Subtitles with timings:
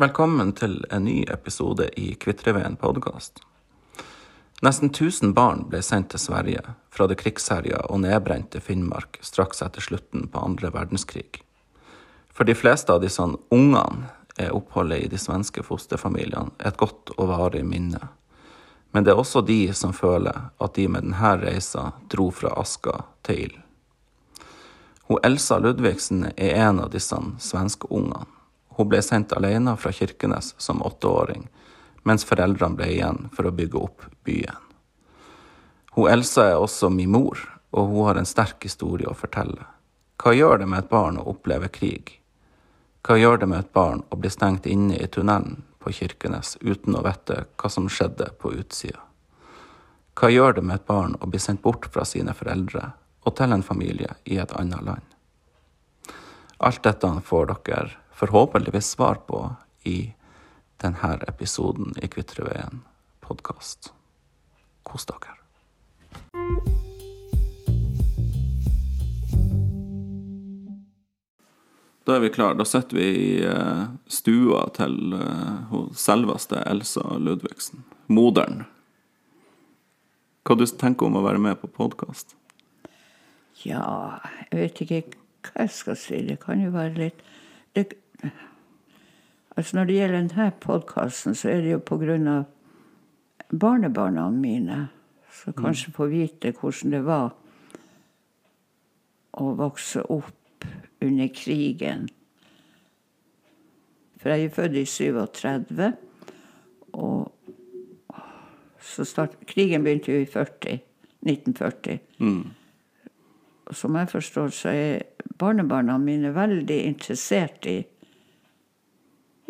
[0.00, 3.42] Velkommen til en ny episode i Kvitreveien podkast.
[4.64, 9.84] Nesten 1000 barn ble sendt til Sverige fra det krigsherja og nedbrente Finnmark straks etter
[9.84, 11.42] slutten på andre verdenskrig.
[12.32, 14.08] For de fleste av disse ungene
[14.40, 18.00] er oppholdet i de svenske fosterfamiliene et godt og varig minne.
[18.96, 23.02] Men det er også de som føler at de med denne reisa dro fra aska
[23.20, 23.62] til ild.
[25.28, 27.20] Elsa Ludvigsen er en av disse
[27.52, 28.39] svenske ungene.
[28.80, 31.42] Hun ble sendt alene fra Kirkenes som åtteåring,
[32.08, 34.56] mens foreldrene ble igjen for å bygge opp byen.
[35.92, 37.42] Hun Elsa er også min mor,
[37.76, 39.68] og hun har en sterk historie å fortelle.
[40.16, 42.14] Hva gjør det med et barn å oppleve krig?
[43.04, 46.96] Hva gjør det med et barn å bli stengt inne i tunnelen på Kirkenes uten
[46.96, 49.04] å vite hva som skjedde på utsida?
[50.16, 52.94] Hva gjør det med et barn å bli sendt bort fra sine foreldre
[53.28, 55.16] og til en familie i et annet land.
[56.64, 60.14] Alt dette får dere forhåpentligvis svar på i
[60.76, 62.82] denne episoden i Kvitreveien
[63.20, 63.92] podkast.
[64.82, 65.32] Kos dere.
[72.04, 72.58] Da er vi klare.
[72.60, 78.66] Da sitter vi i eh, stua til uh, selveste Elsa Ludvigsen, moderen.
[80.44, 82.36] Hva du tenker om å være med på podkast?
[83.64, 86.24] Ja, jeg vet ikke hva jeg skal si.
[86.28, 87.28] Det kan jo være litt
[87.72, 87.92] det,
[89.56, 91.80] Altså Når det gjelder denne podkasten, så er det jo
[92.30, 92.44] av
[93.50, 94.88] barnebarna mine
[95.30, 95.62] som mm.
[95.62, 97.32] kanskje få vite hvordan det var
[99.32, 100.64] å vokse opp
[101.00, 102.08] under krigen.
[104.20, 105.92] For jeg er født i 37,
[106.92, 107.32] og
[108.80, 110.80] så start, krigen begynte jo i 40,
[111.24, 112.00] 1940.
[112.20, 112.50] Mm
[113.76, 115.02] som jeg forstår, så er
[115.38, 117.80] barnebarna mine veldig interessert i,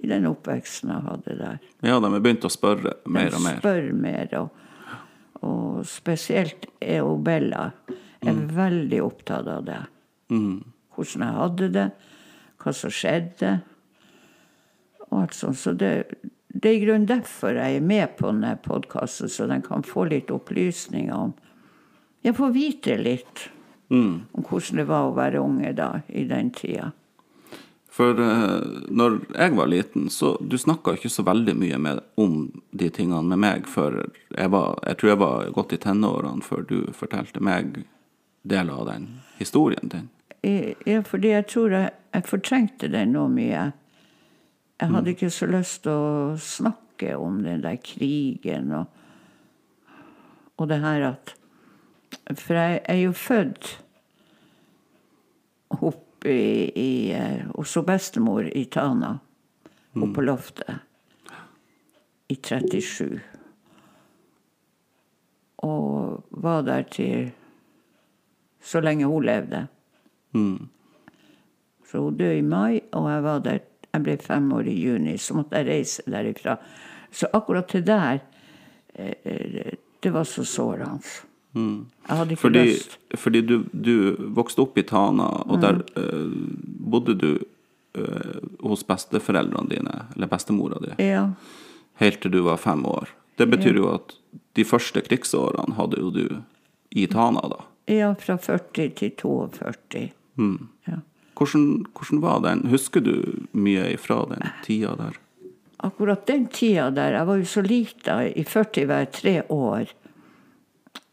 [0.01, 1.61] i den oppveksten jeg hadde der.
[1.85, 3.61] Ja, de har begynt å spørre mer og mer.
[3.61, 8.47] De spør mer, og, og spesielt er og Bella er mm.
[8.57, 9.81] veldig opptatt av det.
[10.33, 10.59] Mm.
[10.97, 11.87] Hvordan jeg hadde det,
[12.61, 13.55] hva som skjedde,
[15.11, 15.59] og alt sånt.
[15.59, 15.93] Så det,
[16.49, 20.07] det er i grunnen derfor jeg er med på denne podkasten, så den kan få
[20.11, 21.33] litt opplysninger om
[22.21, 23.49] Jeg får vite litt
[23.91, 24.21] Mm.
[24.33, 26.93] Om hvordan det var å være unge da, i den tida.
[28.01, 32.47] For uh, når jeg var liten, så Du snakka ikke så veldig mye med, om
[32.71, 33.99] de tingene med meg før
[34.31, 37.83] jeg var Jeg tror jeg var godt i tenårene før du fortalte meg
[38.43, 40.09] deler av den historien din.
[40.89, 43.67] Ja, fordi jeg tror jeg, jeg fortrengte den nå mye.
[44.81, 45.13] Jeg hadde mm.
[45.13, 48.87] ikke så lyst til å snakke om den der krigen og,
[50.57, 51.35] og det her at
[52.33, 53.75] for jeg er jo født
[55.77, 59.19] opp i, i eh, hos bestemor i Tana,
[59.93, 60.27] oppe på mm.
[60.27, 60.75] loftet,
[62.29, 63.21] i 37.
[65.67, 67.33] Og var der til
[68.61, 69.67] så lenge hun levde.
[70.33, 70.69] Mm.
[71.91, 73.59] Så hun døde i mai, og jeg var der
[73.91, 76.57] jeg ble fem år i juni, så måtte jeg reise derifra.
[77.11, 78.21] Så akkurat det der,
[78.95, 81.27] eh, eh, det var så sårende.
[81.53, 81.87] Mm.
[82.09, 82.99] Jeg hadde ikke fordi, lyst.
[83.19, 83.95] Fordi du, du,
[84.37, 85.65] vokste opp i Tana, og mm.
[85.65, 86.37] der uh,
[86.93, 87.31] bodde du
[87.99, 91.27] uh, hos besteforeldrene dine, eller bestemora di, ja.
[92.03, 93.11] helt til du var fem år.
[93.41, 93.81] Det betyr ja.
[93.81, 94.15] jo at
[94.59, 96.25] de første krigsårene hadde jo du
[96.91, 97.65] i Tana, da?
[97.91, 100.11] Ja, fra 40 til 42.
[100.39, 100.69] Mm.
[100.87, 101.01] Ja.
[101.35, 102.67] Hvordan, hvordan, var den?
[102.69, 103.15] Husker du
[103.57, 105.17] mye ifra den tida der?
[105.81, 108.19] Akkurat den tida der Jeg var jo så lita.
[108.29, 109.95] I 40 var jeg tre år.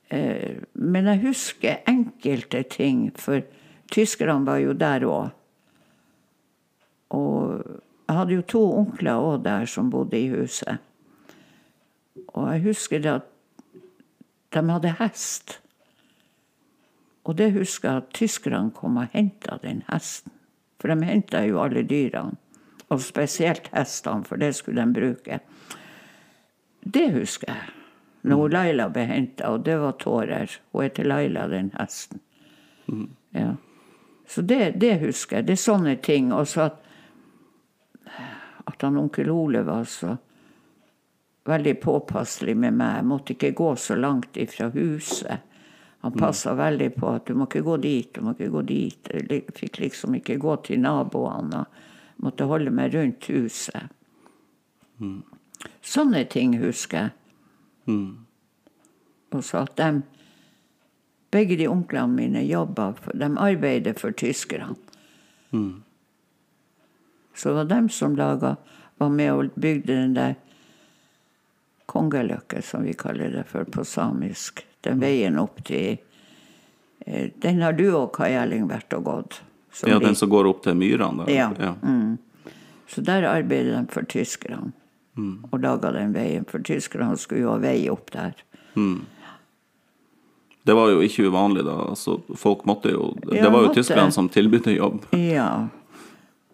[0.09, 3.43] Eh, men jeg husker enkelte ting, for
[3.91, 5.29] tyskerne var jo der òg.
[7.15, 7.63] Og
[8.07, 10.79] jeg hadde jo to onkler òg der som bodde i huset.
[12.27, 13.27] Og jeg husker at
[14.55, 15.59] de hadde hest.
[17.27, 20.31] Og det husker jeg at tyskerne kom og henta den hesten.
[20.79, 22.37] For de henta jo alle dyrene.
[22.87, 25.39] Og spesielt hestene, for det skulle de bruke.
[26.93, 27.76] Det husker jeg
[28.21, 30.51] når Laila ble henta, og det var tårer.
[30.71, 32.19] Hun heter Laila, den hesten.
[32.87, 33.09] Mm.
[33.35, 33.55] Ja.
[34.27, 35.47] Så det, det, husker jeg.
[35.47, 36.31] Det er sånne ting.
[36.35, 36.79] Og så at,
[38.67, 40.17] at han onkel Ole var så
[41.47, 42.97] veldig påpasselig med meg.
[42.99, 45.45] Jeg måtte ikke gå så langt ifra huset.
[46.03, 46.57] Han passa mm.
[46.57, 49.09] veldig på at du må ikke gå dit, du må ikke gå dit.
[49.13, 51.63] Jeg fikk liksom ikke gå til naboene.
[51.63, 53.91] Jeg Måtte holde meg rundt huset.
[54.97, 55.21] Mm.
[55.85, 57.26] Sånne ting husker jeg.
[57.87, 58.25] Mm.
[59.31, 60.01] Og så at de
[61.31, 64.75] Begge de onklene mine jobba De arbeider for tyskerne.
[65.51, 65.83] Mm.
[67.35, 68.55] Så det var dem som laga
[68.97, 70.35] var med og bygde den der
[71.85, 74.65] Kongeløkka, som vi kaller det for på samisk.
[74.81, 75.97] Den veien opp til
[77.05, 79.41] eh, Den har du og Kai Erling, vært og gått.
[79.85, 81.51] Ja, den som går opp til myrene Ja.
[81.59, 81.75] Ja.
[81.83, 82.17] Mm.
[82.87, 84.71] Så der arbeider de for tyskerne.
[85.17, 88.33] Og laga den veien, for tyskerne skulle jo ha vei opp der.
[90.67, 91.77] Det var jo ikke uvanlig da.
[91.89, 93.79] Altså, folk måtte jo Det Ja, var jo måtte.
[93.81, 95.05] tyskerne som tilbød jobb.
[95.17, 95.69] Ja.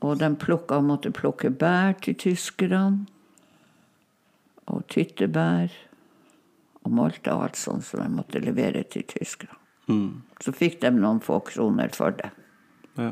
[0.04, 3.06] Og de plukka, måtte plukke bær til tyskerne.
[4.68, 5.72] Og tyttebær.
[6.84, 9.58] Og molte og alt sånt som de måtte levere til tyskerne.
[10.44, 12.32] Så fikk de noen få kroner for det.
[12.98, 13.12] Ja.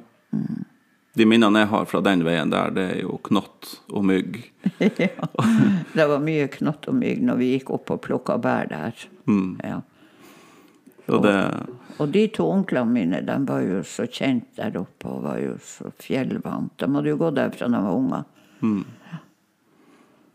[1.14, 4.38] De minnene jeg har fra den veien der, det er jo knott og mygg.
[4.80, 5.28] ja.
[5.94, 8.96] Det var mye knott og mygg når vi gikk opp og plukka bær der.
[9.66, 9.82] Ja.
[11.12, 11.28] Og
[12.00, 15.58] Og de to onklene mine de var jo så kjent der oppe og var jo
[15.60, 16.72] så fjellvant.
[16.80, 18.24] De hadde jo gått der fra de var unger.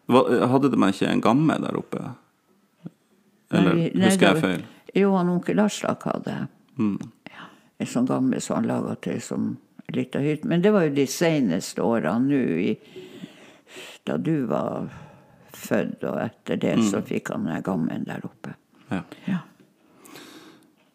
[0.07, 2.03] Hva- Hadde de ikke en gamme der oppe?
[3.51, 4.65] Eller Nei, nei, husker jeg feil?
[4.97, 6.37] Jo, han onkel Aslak hadde
[6.77, 7.47] ja,
[7.79, 9.57] en sånn gamme som han laga til som
[9.87, 10.49] en av hytte.
[10.49, 12.77] Men det var jo de seneste årene nå i
[14.07, 14.87] Da du var
[15.51, 18.55] født, og etter det så fikk han den gammen der oppe.
[18.89, 19.03] Ja.
[19.27, 19.39] Ja.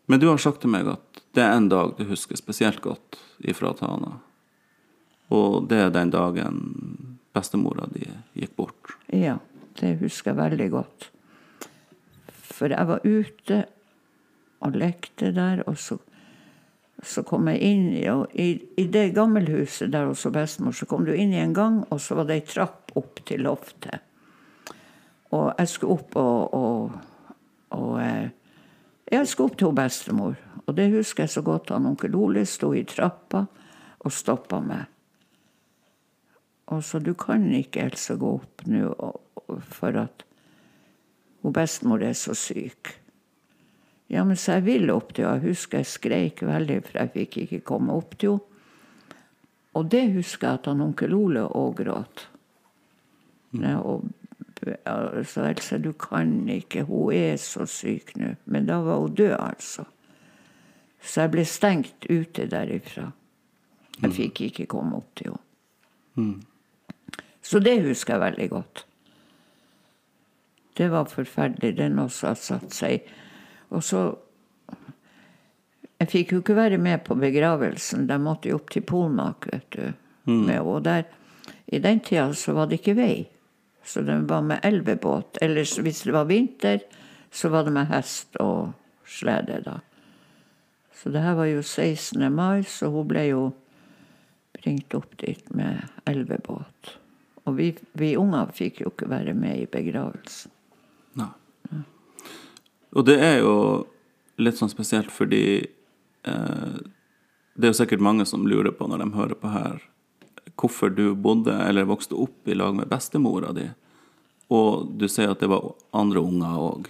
[0.08, 3.20] Men du har sagt til meg at det er en dag du husker spesielt godt
[3.48, 4.14] ifra Tana.
[5.32, 6.62] Og det er den dagen
[7.36, 8.96] bestemora di gikk bort.
[9.08, 9.38] Ja,
[9.80, 11.08] det husker jeg veldig godt.
[12.32, 13.62] For jeg var ute
[14.62, 15.98] og lekte der, og så,
[17.02, 18.06] så kom jeg inn i,
[18.38, 22.02] i, i det gammelhuset der hos bestemor, så kom du inn i en gang, og
[22.02, 24.06] så var det ei trapp opp til loftet.
[25.32, 26.96] Og jeg skulle opp og, og,
[27.78, 28.30] og eh,
[29.12, 31.74] Jeg skulle opp til bestemor, og det husker jeg så godt.
[31.74, 33.46] Han onkel Ole sto i trappa
[34.00, 34.86] og stoppa meg.
[36.72, 38.94] Og så du kan ikke Else gå opp nå
[39.74, 40.24] for at
[41.42, 43.01] hun bestemor er så syk.
[44.12, 45.40] Ja, men så jeg vil opp til henne.
[45.40, 48.48] Jeg husker jeg skreik veldig, for jeg fikk ikke komme opp til henne.
[49.72, 52.26] Og det husker jeg at han onkel Ole òg gråt.
[53.56, 54.04] Ja, og,
[54.84, 56.84] altså, Else, du kan ikke.
[56.84, 58.34] Hun er så syk nå.
[58.52, 59.88] Men da var hun død, altså.
[61.02, 63.08] Så jeg ble stengt ute derifra.
[64.02, 66.42] Jeg fikk ikke komme opp til henne.
[67.42, 68.86] Så det husker jeg veldig godt.
[70.78, 71.78] Det var forferdelig.
[71.78, 73.08] Den også har satt seg.
[73.72, 74.04] Og så
[76.02, 78.08] Jeg fikk jo ikke være med på begravelsen.
[78.10, 79.92] De måtte jo opp til Polmak, vet du.
[80.26, 81.04] Med, og der,
[81.70, 83.28] I den tida så var det ikke vei.
[83.86, 85.38] Så de var med elvebåt.
[85.42, 86.82] Eller hvis det var vinter,
[87.32, 88.74] så var det med hest og
[89.06, 89.78] slede, da.
[91.02, 92.34] Så det her var jo 16.
[92.34, 93.44] mai, så hun ble jo
[94.58, 96.98] bringt opp dit med elvebåt.
[97.46, 100.54] Og vi, vi unger fikk jo ikke være med i begravelsen.
[101.18, 101.32] Nei.
[102.96, 103.56] Og det er jo
[104.42, 106.80] litt sånn spesielt fordi eh,
[107.56, 109.82] det er jo sikkert mange som lurer på når de hører på her,
[110.60, 113.68] hvorfor du bodde eller vokste opp i lag med bestemora di.
[114.52, 116.90] Og du sier at det var andre unger òg.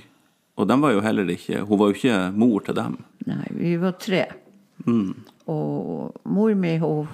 [0.58, 2.98] Og de var jo heller ikke Hun var jo ikke mor til dem.
[3.26, 4.26] Nei, vi var tre.
[4.86, 7.08] Og mor mi, hun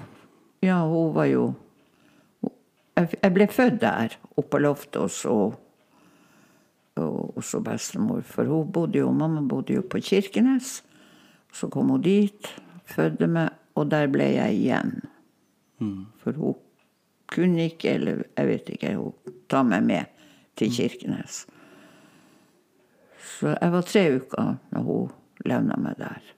[0.64, 1.54] Ja, hun var jo
[2.98, 5.60] Jeg jeg ble født der, oppe på loftet hos og,
[6.98, 8.22] og, hos bestemor.
[8.28, 10.82] For hun bodde jo, mamma bodde jo på Kirkenes.
[11.54, 12.50] Så kom hun dit,
[12.86, 14.96] fødte meg, og der ble jeg igjen.
[16.24, 16.58] For hun
[17.28, 20.06] kunne ikke, eller jeg vet ikke, hun ta meg med
[20.58, 21.46] til Kirkenes.
[23.38, 25.12] Så jeg var tre uker når hun
[25.46, 26.34] levna meg der.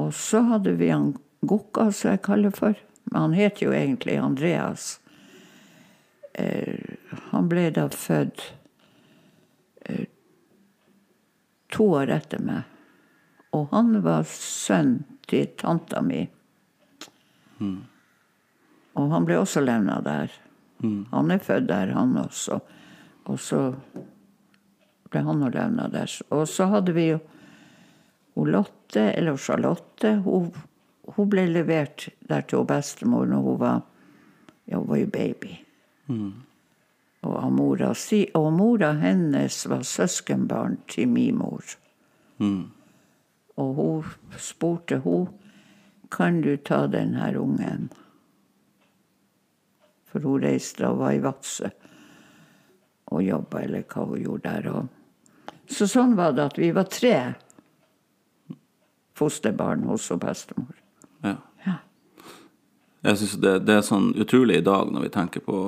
[0.00, 2.76] Og så hadde vi han Gokka, som jeg kaller for.
[3.10, 5.00] Men han het jo egentlig Andreas.
[6.34, 6.98] Eh,
[7.32, 8.42] han ble da født
[11.70, 12.62] to år etter meg.
[13.56, 16.22] Og han var sønn til tanta mi.
[18.98, 20.32] Og han ble også levna der.
[21.12, 22.60] Han er født der, han også.
[23.30, 23.60] Og så
[25.10, 26.10] ble han og levna der.
[26.30, 27.20] Og så hadde vi jo
[28.40, 30.46] Lotte, eller Charlotte, hun,
[31.14, 33.82] hun ble levert der til bestemor når hun var,
[34.64, 35.58] ja, hun var jo baby.
[37.20, 41.74] Og, mora si, og mora hennes var søskenbarn til min mor.
[43.60, 45.28] Og hun spurte hun,
[46.10, 47.90] kan du ta den her ungen?
[50.10, 51.68] For hun reiste og var i Vadsø
[53.10, 54.66] og jobba, eller hva hun gjorde der.
[54.70, 54.88] Og.
[55.70, 57.14] Så sånn var det at vi var tre
[59.18, 60.74] fosterbarn hos bestemor.
[61.26, 61.36] Ja.
[61.66, 61.76] Ja.
[63.02, 65.58] Jeg synes det, det er sånn utrolig i dag når vi tenker på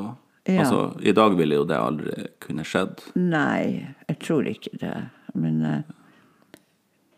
[0.45, 0.65] Ja.
[0.65, 3.05] Altså, I dag ville jo det aldri kunne skjedd.
[3.15, 4.97] Nei, jeg tror ikke det.
[5.39, 5.93] Men eh,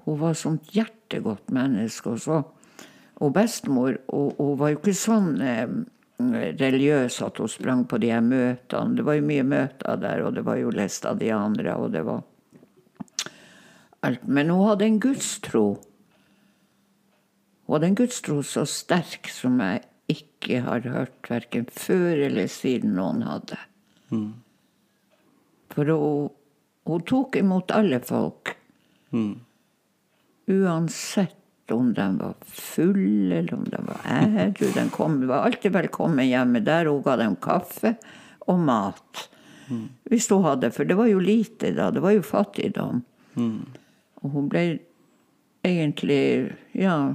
[0.05, 2.11] hun var sånt hjertegodt menneske.
[2.11, 2.43] Og så
[3.23, 5.69] og bestemor og, hun var jo ikke sånn eh,
[6.59, 8.97] religiøs at hun sprang på de her møtene.
[8.99, 12.23] Det var jo mye møter der, og det var jo læstadianere, og det var
[14.07, 14.27] alt.
[14.27, 15.67] Men hun hadde en gudstro.
[17.67, 22.97] Hun hadde en gudstro så sterk som jeg ikke har hørt verken før eller siden
[22.99, 23.59] noen hadde.
[25.73, 26.31] For hun,
[26.89, 28.57] hun tok imot alle folk.
[30.53, 31.39] Uansett
[31.73, 34.67] om de var fulle eller om de var ædru.
[34.75, 36.91] De kom, var alltid velkommen hjemme der.
[36.91, 37.95] Hun ga dem kaffe
[38.51, 39.29] og mat.
[40.11, 41.91] Hvis hun hadde, for det var jo lite da.
[41.95, 43.05] Det var jo fattigdom.
[44.21, 44.65] Og hun ble
[45.65, 47.15] egentlig Ja,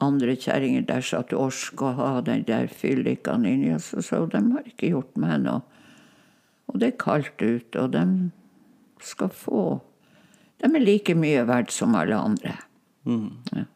[0.00, 3.72] andre kjerringer der sa at du orker å ha den der fyllikene inni.
[3.74, 5.62] Og så sa hun de har ikke gjort meg noe.
[6.66, 8.04] Og det er kaldt ute, og de
[9.04, 9.62] skal få
[10.56, 12.54] De er like mye verdt som alle andre.
[13.52, 13.66] Ja.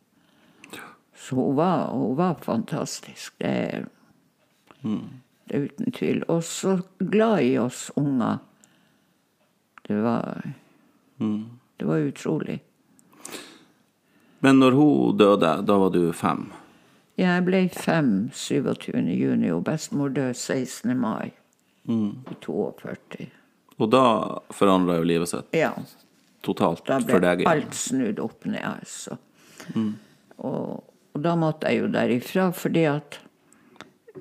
[1.13, 3.35] Så hun var, hun var fantastisk.
[3.39, 3.85] Det er,
[4.81, 6.23] det er uten tvil.
[6.33, 8.41] Og så glad i oss unger.
[9.85, 10.41] Det var
[11.77, 12.61] Det var utrolig.
[14.41, 16.47] Men når hun døde, da var du fem.
[17.21, 19.03] Jeg ble fem 27.
[19.13, 20.95] juni, og bestemor døde 16.
[20.97, 21.33] mai.
[21.91, 23.27] I 42.
[23.81, 24.03] Og da
[24.55, 25.73] forandra jo livet sitt Ja.
[26.45, 27.41] totalt Da for ble deg.
[27.41, 27.51] igjen.
[27.51, 29.19] alt snudd opp ned, altså.
[30.39, 33.19] Og, og da måtte jeg jo derifra, fordi at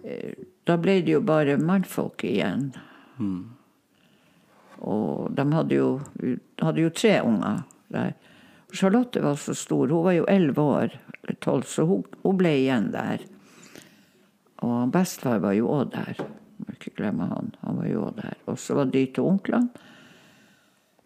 [0.04, 0.34] eh,
[0.66, 2.74] Da ble det jo bare mannfolk igjen.
[4.80, 5.88] Og de hadde jo,
[6.62, 8.14] hadde jo tre unger der.
[8.74, 12.52] Charlotte var så stor, hun var jo elleve år, eller tolv, så hun, hun ble
[12.62, 13.24] igjen der.
[14.66, 16.20] Og bestefar var jo òg der.
[16.60, 17.54] Må ikke glemme han.
[17.64, 18.36] Han var jo òg der.
[18.52, 19.88] Og så var de to onklene.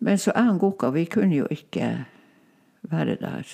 [0.03, 1.89] Men så jeg og Goka, vi kunne jo ikke
[2.91, 3.47] være der.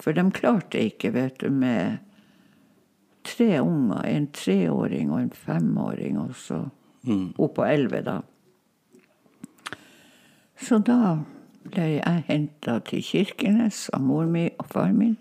[0.00, 2.00] For de klarte ikke, vet du, med
[3.24, 4.04] tre unger.
[4.04, 6.66] En treåring og en femåring, og så
[7.06, 8.18] hun på elleve, da.
[10.60, 11.22] Så da
[11.68, 15.16] ble jeg henta til Kirkenes av mor mi og far min.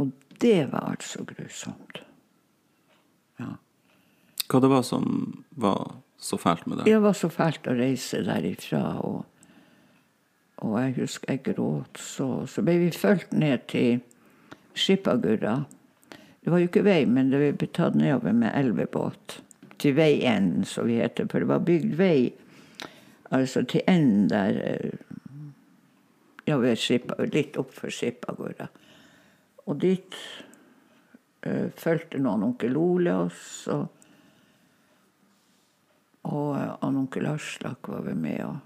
[0.00, 2.02] Og det var altså grusomt.
[3.40, 3.56] Ja.
[4.50, 5.04] Hva det var som
[5.50, 6.88] var så fælt med det?
[6.88, 8.82] Det var så fælt å reise derifra.
[9.04, 9.26] Og,
[10.64, 12.46] og jeg husker jeg gråt så.
[12.48, 14.00] Så ble vi fulgt ned til
[14.74, 15.60] Skipagurra.
[16.40, 19.40] Det var jo ikke vei, men det ble tatt nedover med elvebåt.
[19.80, 21.28] Til veienden, som vi heter.
[21.28, 22.30] For det var bygd vei
[23.30, 24.90] altså til enden der eh,
[26.48, 28.64] Ja, ved Skipa, litt oppfor Skipagurra.
[29.70, 30.16] Og dit
[31.46, 33.68] uh, fulgte noen onkel Ole oss.
[33.70, 33.84] og
[36.28, 38.56] og eh, onkel Aslak var vel med, og,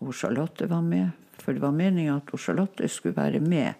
[0.00, 1.10] og Charlotte var med.
[1.40, 3.72] For det var meninga at Charlotte skulle være med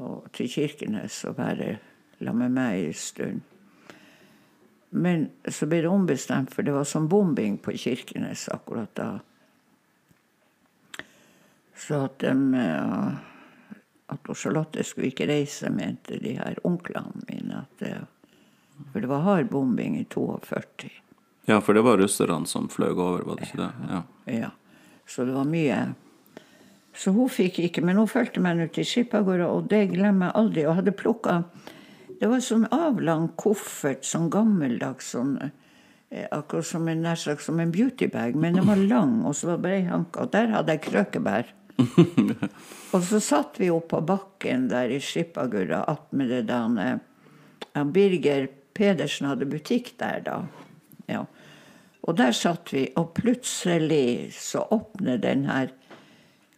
[0.00, 1.76] og, til Kirkenes og være
[2.22, 3.42] la med meg ei stund.
[4.94, 9.06] Men så ble det ombestemt, for det var sånn bombing på Kirkenes akkurat da.
[11.80, 13.06] Så at de eh,
[14.12, 17.62] At Charlotte skulle ikke reise, mente de her onklene mine.
[17.80, 17.94] Det,
[18.92, 20.90] for det var hard bombing i 42.
[21.48, 23.70] Ja, for det var russerne som fløy over, var det ikke det?
[23.88, 24.02] Ja.
[24.28, 24.50] Ja.
[25.08, 25.94] Så det var mye
[26.92, 30.36] Så hun fikk ikke, men hun fulgte meg nå til Skippergårda, og det glemmer jeg
[30.42, 30.66] aldri.
[30.68, 31.38] Og hadde plukka
[32.22, 37.58] Det var sånn avlang koffert, sånn gammeldags sånn eh, Akkurat som en, nær sagt som
[37.58, 40.22] en beautybag, men den var lang, og så var breihanka.
[40.22, 41.50] Og der hadde jeg krøkebær.
[42.94, 47.00] og så satt vi opp på bakken der i Skippagurra attmed det der eh,
[47.72, 50.38] ja, Birger Pedersen hadde butikk der da.
[51.10, 51.24] Ja.
[52.06, 55.74] Og der satt vi, og plutselig så åpner den her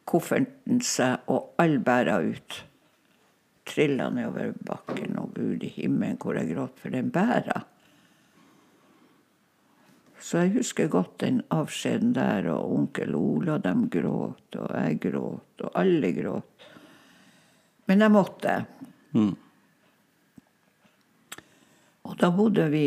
[0.04, 2.60] kofferten seg, og alle bæra ut.
[3.64, 7.62] Trilla nedover bakken, og gud i himmelen hvor jeg gråt for den bæra.
[10.24, 15.64] Så jeg husker godt den avskjeden der, og onkel Ola, de gråt, og jeg gråt,
[15.64, 16.68] og alle gråt.
[17.86, 18.54] Men jeg måtte.
[22.04, 22.86] Og da bodde vi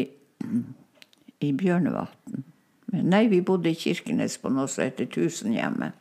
[1.46, 2.44] i Bjørnevatn.
[2.88, 5.94] Men Nei, vi bodde i Kirkenes på noe som heter Tusenhjemmet.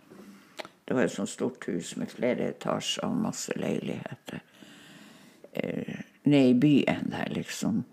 [0.86, 4.44] Det var et sånt stort hus med flere etasjer og masse leiligheter.
[5.56, 7.84] Eh, nede i byen der, liksom.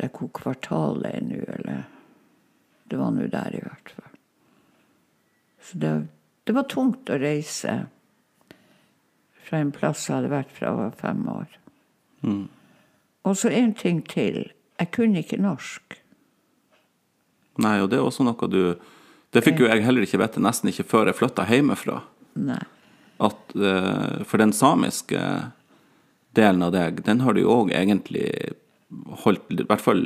[0.00, 1.84] Der hvor kvartalet er nå, eller
[2.90, 4.10] Det var nå der, i hvert fall.
[5.62, 5.92] Så det,
[6.44, 7.86] det var tungt å reise
[9.44, 11.56] fra en plass jeg hadde vært fra jeg var fem år.
[13.24, 14.50] Og så en ting til.
[14.80, 15.96] Jeg kunne ikke norsk.
[17.64, 18.74] Nei, og det er også noe du
[19.34, 22.00] Det fikk jo jeg heller ikke vite nesten ikke før jeg flytta hjemmefra.
[22.38, 22.60] Nei.
[23.22, 25.20] At eh, For den samiske
[26.36, 28.28] delen av deg, den har du jo òg egentlig
[29.24, 30.02] holdt i hvert fall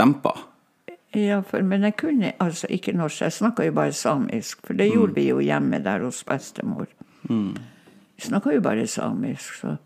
[0.00, 0.34] dempa.
[1.16, 3.24] Ja, for, men jeg kunne altså ikke norsk.
[3.24, 6.86] Jeg snakka jo bare samisk, for det gjorde vi jo hjemme der hos bestemor.
[7.26, 9.76] Vi snakka jo bare samisk, så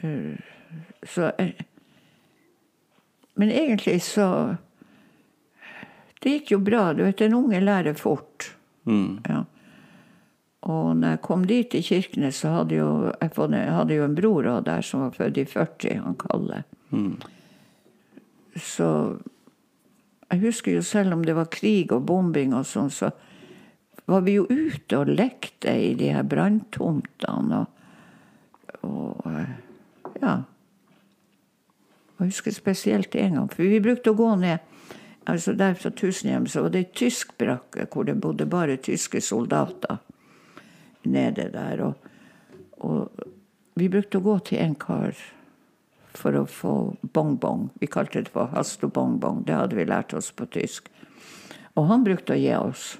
[0.00, 0.36] eh,
[1.06, 1.54] Så eh,
[3.34, 4.56] Men egentlig så
[6.22, 6.92] Det gikk jo bra.
[6.92, 8.54] Du vet, en unge lærer fort.
[9.28, 9.44] Ja.
[10.64, 12.88] Og når jeg kom dit til Kirkenes, så hadde jo,
[13.20, 16.62] jeg hadde jo en bror også der som var født i 40, han Kalle.
[18.56, 18.88] Så
[20.30, 23.10] jeg husker jo selv om det var krig og bombing og sånn, så
[24.08, 30.42] var vi jo ute og lekte i de her branntomtene og, og ja.
[32.14, 34.70] Jeg husker spesielt en gang, for vi brukte å gå ned
[35.24, 39.22] altså Der fra Tusenhjem så var det ei tysk brakke hvor det bodde bare tyske
[39.24, 40.00] soldater
[41.06, 41.84] nede der.
[41.86, 42.10] Og,
[42.84, 43.24] og
[43.78, 45.16] vi brukte å gå til en kar
[46.14, 46.74] for å få
[47.14, 47.68] bongbong.
[47.80, 49.42] Vi kalte det for hast og bongbong.
[49.46, 50.90] Det hadde vi lært oss på tysk.
[51.74, 52.94] Og han brukte å gi oss.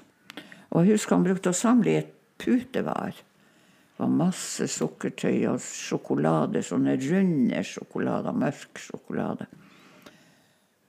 [0.73, 3.15] Og jeg husker han brukte å samle i et putevar.
[3.15, 9.47] Det var masse sukkertøy og sjokolade, sånne runde sjokolader, mørk sjokolade.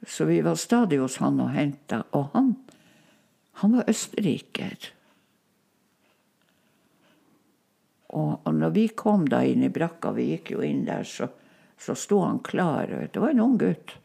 [0.06, 2.50] Så vi var stadig hos han og henta, og han,
[3.62, 4.90] han var østerriker.
[8.16, 11.28] Og, og når vi kom da inn i brakka, vi gikk jo inn der, så,
[11.76, 12.88] så sto han klar.
[13.12, 13.98] Det var en ung gutt.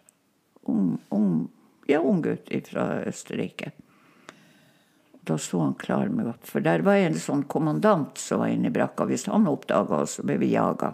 [0.68, 1.48] Ung, ung,
[1.88, 3.72] ja, ung gutt fra Østerrike.
[5.24, 6.48] Da sto han klar med godt.
[6.50, 9.06] For der var en sånn kommandant som var inne i brakka.
[9.08, 10.92] Hvis han oppdaga oss, så ble vi jaga.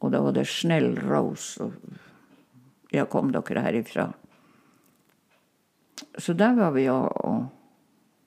[0.00, 1.64] Og da var det Snell Rose.
[1.64, 4.06] og Ja, kom dere herifra?
[6.18, 7.44] Så der var vi og,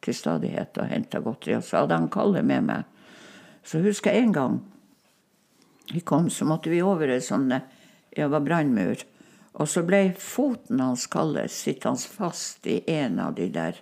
[0.04, 1.56] til stadighet og henta godteri.
[1.58, 2.94] Og så hadde han Kalle med meg.
[3.68, 4.58] Så husker jeg en gang
[5.92, 9.04] vi kom, så måtte vi over en sånn ja, var brannmur.
[9.58, 13.80] Og så ble foten hans Kalle sittende fast i en av de der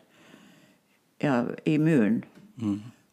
[1.24, 2.21] ja, i muren.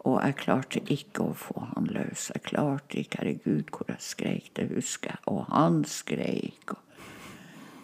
[0.02, 2.28] Og jeg klarte ikke å få han løs.
[2.34, 3.22] Jeg klarte ikke.
[3.22, 5.22] Herregud, hvor jeg skreik, det husker jeg.
[5.30, 6.74] Og han skreik.
[6.74, 7.10] Og,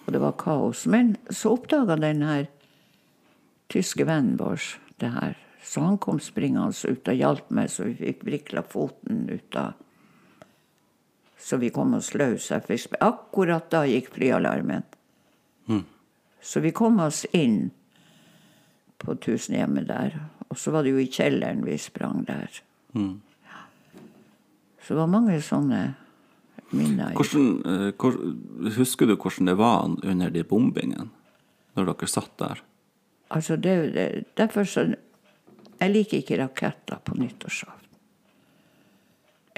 [0.04, 0.84] og det var kaos.
[0.90, 2.48] Men så oppdaga den her
[3.72, 4.60] tyske vennen vår
[4.98, 5.36] det her.
[5.62, 9.72] Så han kom springende ut og hjalp meg, så vi fikk vrikla foten ut av
[11.38, 12.50] Så vi kom oss løs.
[12.50, 14.82] Akkurat da gikk flyalarmen.
[16.40, 17.70] Så vi kom oss inn
[18.98, 20.18] på Tusenhjemmet der.
[20.48, 22.50] Og så var det jo i kjelleren vi sprang der.
[22.96, 23.20] Mm.
[24.82, 25.82] Så det var mange sånne
[26.72, 27.12] minner.
[27.12, 28.16] Hvordan, eh, hvor,
[28.78, 31.10] husker du hvordan det var under de bombingene?
[31.76, 32.62] Når dere satt der?
[33.30, 34.86] Altså, det, det, derfor så
[35.78, 37.84] Jeg liker ikke raketter på nyttårsaften.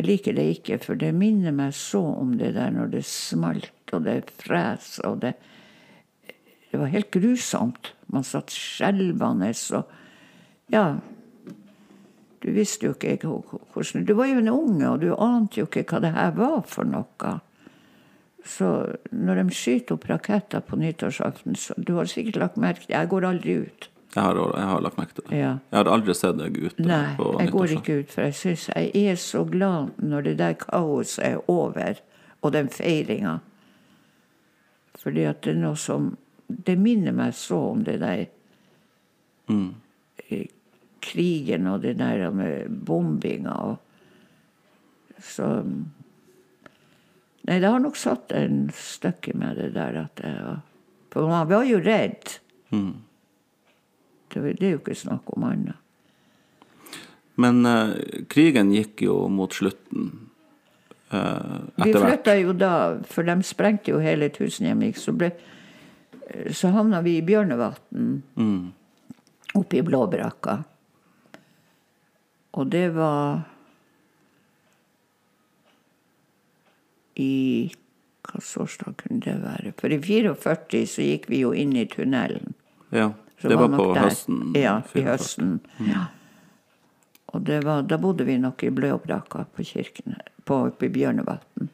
[0.00, 3.92] Jeg liker det ikke, for det minner meg så om det der når det smalt,
[3.92, 5.34] og det fres, og det
[6.70, 7.94] Det var helt grusomt.
[8.06, 9.84] Man satt skjelvende og
[10.70, 11.00] Ja.
[12.40, 15.82] Du visste jo ikke hvordan Du var jo en unge, og du ante jo ikke
[15.82, 17.40] hva det her var for noe.
[18.44, 22.94] Så når de skyter opp raketter på nyttårsaften, så Du har sikkert lagt merke til
[22.94, 23.90] Jeg går aldri ut.
[24.14, 25.36] Jeg har, jeg har lagt merke til det.
[25.38, 25.50] Ja.
[25.70, 29.04] Jeg hadde aldri sett deg ute Nei, jeg går ikke ut, for jeg syns jeg
[29.06, 32.00] er så glad når det der kaoset er over,
[32.42, 33.36] og den feiringa.
[34.98, 36.16] Fordi at det er noe som
[36.50, 38.24] Det minner meg så om det der
[39.46, 39.70] mm.
[41.00, 43.78] Krigen og det der med bombinga og
[45.22, 45.46] Så
[47.40, 50.58] Nei, det har nok satt en støkk i meg, det der at jeg
[51.14, 52.34] For man var jo redd.
[52.70, 52.82] Det,
[54.34, 55.78] det er jo ikke snakk om annet.
[57.40, 60.10] Men eh, krigen gikk jo mot slutten
[61.10, 62.10] eh, Vi etter hvert.
[62.10, 62.72] flytta jo da,
[63.08, 65.30] for de sprengte jo hele Tusenhjemvik, så, ble,
[66.52, 68.10] så havna vi i Bjørnevatn.
[69.56, 70.60] Oppe i Blåbrakka.
[72.58, 73.46] Og det var
[77.20, 77.70] I
[78.26, 79.72] Hva årsdag kunne det være?
[79.80, 82.54] For i 44 så gikk vi jo inn i tunnelen.
[82.94, 83.10] Ja,
[83.40, 84.00] Så det var var på der.
[84.04, 84.40] høsten.
[84.54, 85.04] Ja, i 44.
[85.10, 85.52] høsten.
[85.88, 86.06] Ja.
[87.30, 91.70] Og det var, da bodde vi nok i Blåbrakka på kirken, på, oppe i Bjørnevatn.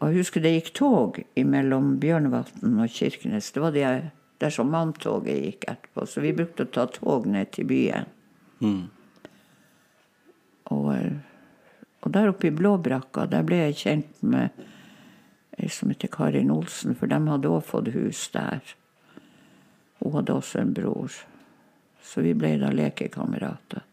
[0.00, 3.50] Og jeg husker det gikk tog mellom Bjørnevatn og Kirkenes.
[3.52, 3.90] Det var det
[4.40, 6.06] der som manntoget gikk etterpå.
[6.08, 8.08] Så vi brukte å ta tog ned til byen.
[10.70, 11.12] Og, eh,
[12.00, 14.48] og der oppe i Blåbrakka, der ble jeg kjent med
[15.60, 18.62] ei som heter Karin Olsen, for de hadde òg fått hus der.
[20.00, 21.12] Hun hadde også en bror.
[22.02, 23.84] Så vi ble da lekekamerater.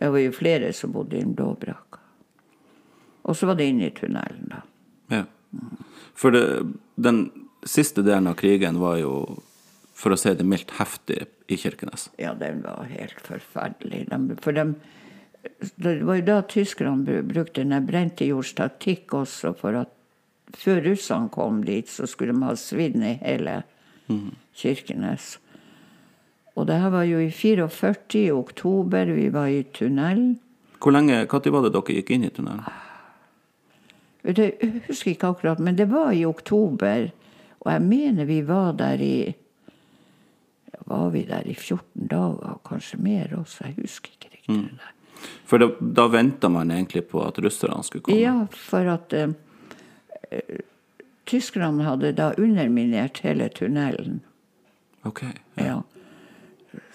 [0.00, 1.98] Det var jo flere som bodde i Blåbrakka.
[3.28, 4.62] Og så var det inne i tunnelen, da.
[5.12, 5.24] Ja.
[6.16, 6.44] For det,
[6.96, 7.26] den
[7.68, 9.42] siste delen av krigen var jo,
[9.92, 12.08] for å si det mildt, heftig i Kirkenes.
[12.16, 14.06] Ja, den var helt forferdelig.
[14.08, 14.64] De, for de,
[15.76, 19.92] det var jo da tyskerne bru- brukte den brentejordstaktikk også, for at
[20.56, 23.60] før russerne kom dit, så skulle de ha svidd ned hele
[24.56, 25.38] Kirkenes.
[26.56, 30.36] Og det her var jo i 44, i oktober, vi var i tunnel.
[30.80, 32.64] Hvor lenge, Når var det dere gikk inn i tunnelen?
[34.24, 37.10] Jeg husker ikke akkurat, men det var i oktober.
[37.60, 39.34] Og jeg mener vi var der i
[40.90, 43.64] Var vi der i 14 dager, kanskje mer også?
[43.64, 44.56] Jeg husker ikke riktig.
[44.56, 44.94] det der.
[45.44, 48.18] For da, da venta man egentlig på at russerne skulle komme.
[48.18, 49.28] Ja, for at eh,
[51.30, 54.20] tyskerne hadde da underminert hele tunnelen.
[55.06, 55.22] Ok.
[55.54, 55.82] Ja.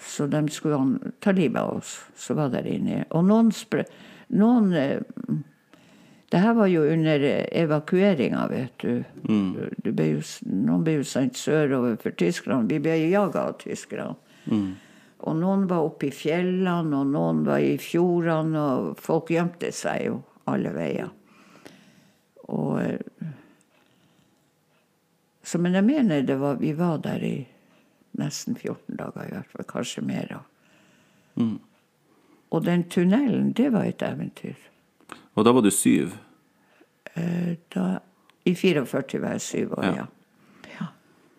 [0.00, 3.04] Så de skulle ta livet av oss som var der inne.
[3.10, 3.86] Og noen spre...
[4.36, 5.02] Noen eh,
[6.26, 9.04] Det her var jo under eh, evakueringa, vet du.
[9.84, 12.66] du ble jo, noen ble jo sendt sørover for tyskerne.
[12.66, 14.16] Vi ble jaga av tyskerne.
[15.26, 20.08] Og noen var oppe i fjellene, og noen var i fjordene, og folk gjemte seg
[20.08, 20.18] jo
[20.50, 21.08] alle veier.
[22.52, 22.98] Og eh,
[25.46, 27.46] så, Men jeg mener det var, vi var der i
[28.18, 29.66] nesten 14 dager, i hvert fall.
[29.70, 30.32] Kanskje mer.
[31.36, 31.58] Mm.
[32.50, 34.56] Og den tunnelen, det var et eventyr.
[35.36, 36.16] Og da var du syv.
[37.14, 37.98] Eh, Da,
[38.44, 39.94] I 44 var jeg syv år, Ja.
[39.94, 40.06] ja.
[40.80, 40.86] ja.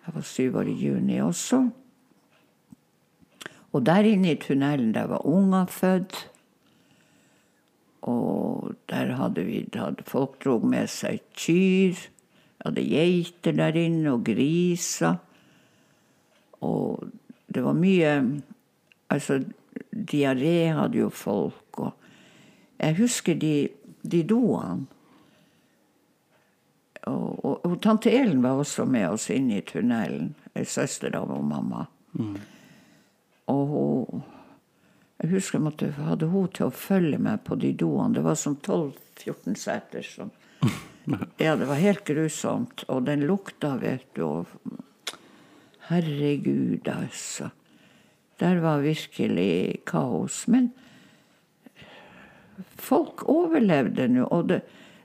[0.06, 1.70] Jeg var syv år i juni også.
[3.74, 6.30] Og der inne i tunnelen, der var unger født.
[8.02, 11.96] Og der hadde vi hadde, Folk dro med seg kyr.
[12.68, 15.18] Hadde geiter der inne, og griser.
[16.62, 17.08] Og
[17.48, 18.14] det var mye
[19.08, 19.38] Altså,
[20.12, 21.94] diaré hadde jo folk, og
[22.80, 23.70] Jeg husker de,
[24.12, 24.86] de doene.
[27.08, 30.36] Og, og, og tante Elen var også med oss inn i tunnelen.
[30.54, 31.86] Ei søster av mamma.
[33.48, 34.24] Og hun
[35.18, 38.14] Jeg husker jeg måtte, hadde hun til å følge meg på de doene.
[38.14, 40.06] Det var som 12-14 seter.
[40.06, 40.30] Som,
[41.38, 42.84] ja, det var helt grusomt.
[42.92, 44.24] Og den lukta, vet du.
[44.26, 44.46] Og,
[45.88, 47.50] herregud, altså.
[48.38, 50.44] Der var virkelig kaos.
[50.48, 50.72] Men
[52.78, 54.26] folk overlevde nå.
[54.34, 54.52] Og,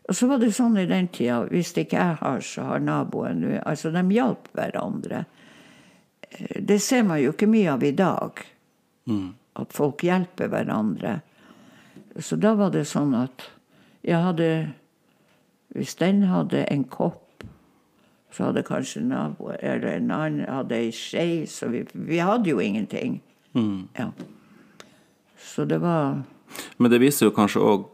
[0.08, 3.40] og så var det sånn i den tida hvis ikke jeg har, så har naboen.
[3.44, 3.54] nå.
[3.64, 5.24] Altså, de hjalp hverandre.
[6.30, 8.44] Eh, Det ser man jo ikke mye av i dag.
[9.58, 11.20] At folk hjelper hverandre.
[12.20, 13.48] Så da var det sånn at
[14.04, 14.50] jeg hadde
[15.72, 17.44] Hvis den hadde en kopp,
[18.32, 21.46] så hadde kanskje naboen eller en annen hadde ei skje.
[21.48, 23.20] Så vi, vi hadde jo ingenting.
[23.98, 24.10] Ja.
[25.36, 26.22] Så det var
[26.78, 27.86] Men det viser jo kanskje òg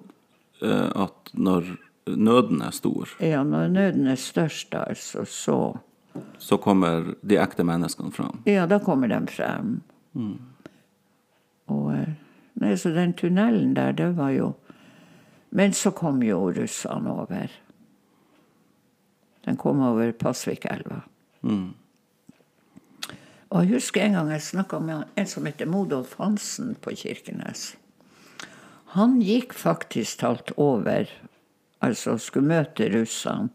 [0.63, 5.59] at når nøden er stor, Ja, når nøden er størst, altså, så
[6.39, 8.41] så kommer de ekte menneskene fram.
[8.45, 9.81] Ja, da kommer de frem.
[11.69, 12.15] Og eh,
[12.61, 14.55] nei, så den tunnelen der, det var jo
[15.51, 17.49] Men så kom jo russerne over.
[19.49, 20.99] Den kom over Pasvikelva.
[23.49, 27.71] Og jeg husker en gang jeg snakka med en som heter Modolf Hansen på Kirkenes.
[28.93, 31.09] Han gikk faktisk talt over,
[31.81, 33.49] altså skulle møte russene.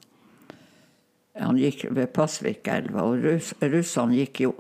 [1.38, 4.52] Han gikk ved Pasvikelva, og russ, russene gikk jo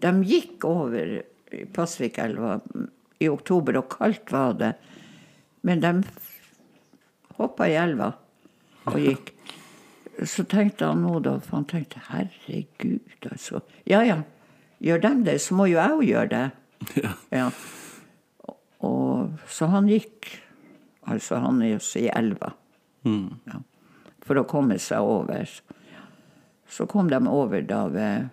[0.00, 1.18] De gikk over
[1.74, 2.60] Pasvikelva
[3.20, 4.76] i oktober, og kaldt var det.
[5.68, 5.96] Men de
[7.36, 8.14] hoppa i elva
[8.88, 9.34] og gikk.
[10.26, 13.60] Så tenkte han nå, da, for han tenkte, herregud, altså.
[13.86, 14.22] Ja ja,
[14.82, 16.46] gjør dem det, så må jo jeg òg gjøre det.
[17.04, 17.12] Ja.
[17.34, 17.50] Ja.
[18.86, 20.28] Og, så han gikk
[21.08, 22.52] altså han er også i elva
[23.08, 23.58] ja,
[24.22, 25.48] for å komme seg over.
[26.68, 28.28] Så kom de over da ved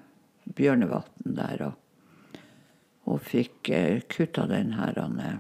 [0.57, 2.41] Bjørnevatn der og,
[3.07, 5.37] og fikk eh, kutta den her han, eh,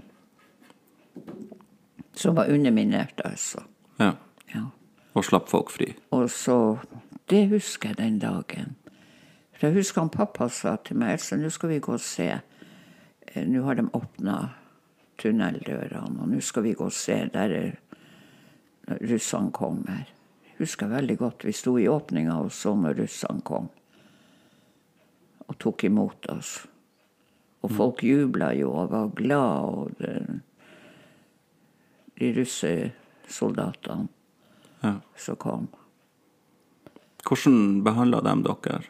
[2.15, 3.65] som var underminert, altså.
[3.99, 4.13] ja.
[4.53, 4.69] Ja.
[5.15, 5.93] Og slapp folk fri.
[6.11, 6.77] Og så
[7.29, 8.75] Det husker jeg den dagen.
[9.55, 12.27] For jeg husker han pappa sa til meg Else, nå skal vi gå og se.
[13.27, 14.35] Eh, Nå har de åpna
[15.17, 17.15] tunneldørene, og nå skal vi gå og se.
[17.33, 17.71] Der er
[19.09, 20.05] russerne kommer.
[20.45, 23.69] Jeg husker veldig godt vi sto i åpninga og så når russene kom.
[25.47, 26.67] Og tok imot oss.
[27.63, 30.41] Og folk jubla jo og var glad, og de,
[32.19, 34.07] de russesoldatene
[34.85, 34.99] Ja.
[35.17, 35.67] som kom.
[37.25, 38.81] Hvordan behandla de dere?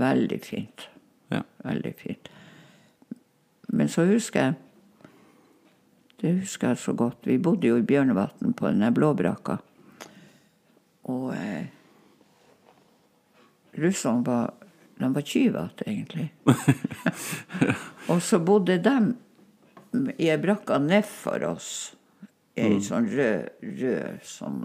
[0.00, 0.88] Veldig fint.
[1.28, 1.42] Ja.
[1.64, 2.30] Veldig fint.
[3.72, 4.54] Men så husker jeg
[6.22, 7.26] Det husker jeg så godt.
[7.26, 9.56] Vi bodde jo i Bjørnevatn på den der blåbrakka.
[11.10, 11.66] Og eh,
[13.74, 14.52] russerne var
[15.00, 16.28] De var tyvete, egentlig.
[18.12, 18.96] og så bodde de
[20.18, 21.72] i ei brakka nedfor oss.
[22.54, 22.82] I mm.
[22.86, 24.62] sånn rød, rød sånn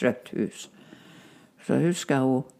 [0.00, 0.66] rødt hus.
[1.66, 2.50] Så husker jeg hun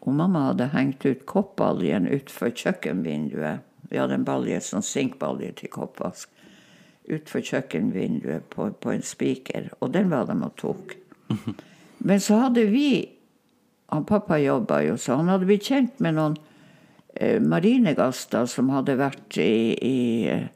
[0.00, 3.66] og mamma hadde hengt ut koppbaljen utfor kjøkkenvinduet.
[3.90, 6.30] Vi hadde en balje, sånn sinkbalje til koppvask.
[7.10, 9.68] Utfor kjøkkenvinduet på, på en spiker.
[9.80, 10.94] Og den var de og tok.
[12.06, 12.90] Men så hadde vi
[13.90, 16.36] han Pappa jobba jo, så han hadde blitt kjent med noen
[17.18, 19.98] eh, marinegaster som hadde vært i, i
[20.30, 20.46] eh,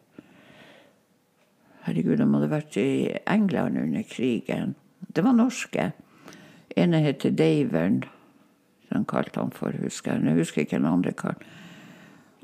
[1.84, 2.92] Herregud, de hadde vært i
[3.28, 4.76] England under krigen.
[5.14, 5.92] Det var norske.
[6.76, 8.02] ene heter Davern.
[8.90, 10.24] Den kalte han for, husker jeg.
[10.26, 11.42] Jeg husker ikke den andre karen.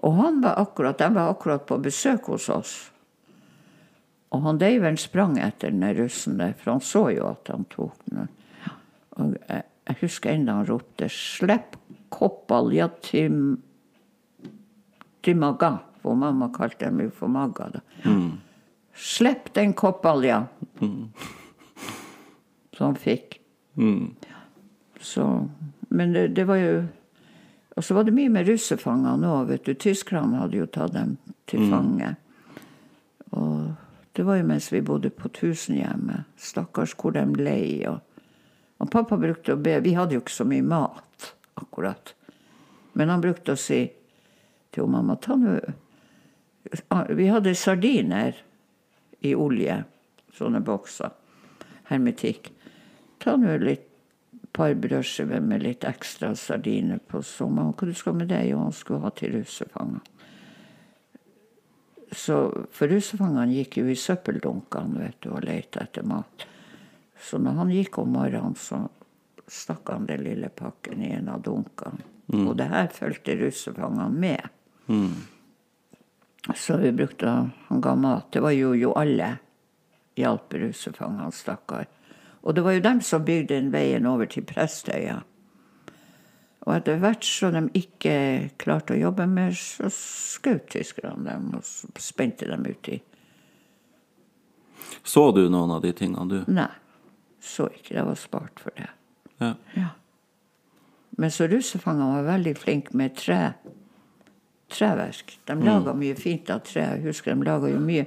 [0.06, 2.74] Og han var akkurat, de var akkurat på besøk hos oss.
[4.30, 7.98] Og han Davern sprang etter den russen der, for han så jo at han tok
[8.06, 8.30] den.
[9.18, 11.76] Og jeg, jeg husker ennå han ropte 'slipp
[12.08, 13.56] koppalja til,
[15.22, 15.78] til Maga'.
[16.02, 17.68] For mamma kalte dem jo for Maga.
[17.74, 17.80] da.
[18.94, 20.46] Slipp den koppalja!
[22.80, 23.34] Så han fikk.
[25.00, 25.48] Så,
[25.88, 26.82] men det, det var jo
[27.76, 29.44] Og så var det mye med russefanger nå.
[29.44, 29.74] vet du.
[29.74, 32.14] Tyskerne hadde jo tatt dem til fange.
[33.36, 33.74] Og
[34.16, 36.24] det var jo mens vi bodde på Tusenhjemmet.
[36.36, 37.84] Stakkars hvor de lei.
[37.88, 38.00] Og,
[38.80, 42.14] og pappa brukte å be Vi hadde jo ikke så mye mat, akkurat.
[42.96, 43.82] Men han brukte å si
[44.72, 45.58] til mamma ta nå
[47.12, 48.40] Vi hadde sardiner
[49.20, 49.82] i olje.
[50.32, 51.12] Sånne bokser.
[51.92, 52.54] Hermetikk.
[53.20, 53.86] Ta nå litt
[54.56, 57.74] par brødskiver med litt ekstra sardiner på sommeren.
[57.76, 58.42] Hva du skal med det?
[58.48, 60.00] Jo, han skulle ha til russefanger.
[62.10, 62.36] Så,
[62.74, 66.46] for russefangene gikk jo i søppeldunkene vet du, og lette etter mat.
[67.20, 68.82] Så når han gikk om morgenen, så
[69.50, 72.02] stakk han den lille pakken i en av dunkene.
[72.30, 74.48] Og det her fulgte russefangene med.
[76.56, 78.32] Så vi brukte Han ga mat.
[78.32, 79.36] Det var jo, jo alle
[80.18, 81.86] hjalp russefangene, stakkar.
[82.42, 85.20] Og det var jo dem som bygde den veien over til Prestøya.
[86.68, 88.14] Og etter hvert som de ikke
[88.60, 93.00] klarte å jobbe mer, så skjøt tyskerne dem og spente dem uti.
[95.02, 96.52] Så du noen av de tingene, du?
[96.52, 96.68] Nei,
[97.40, 97.96] så ikke.
[97.96, 98.90] Det var spart for det.
[99.40, 99.54] Ja.
[99.76, 99.88] Ja.
[101.20, 103.40] Men så russefangene var veldig flinke med tre,
[104.70, 105.38] treverk.
[105.48, 106.84] De laga mye fint av tre.
[106.94, 108.06] Jeg husker de laga jo mye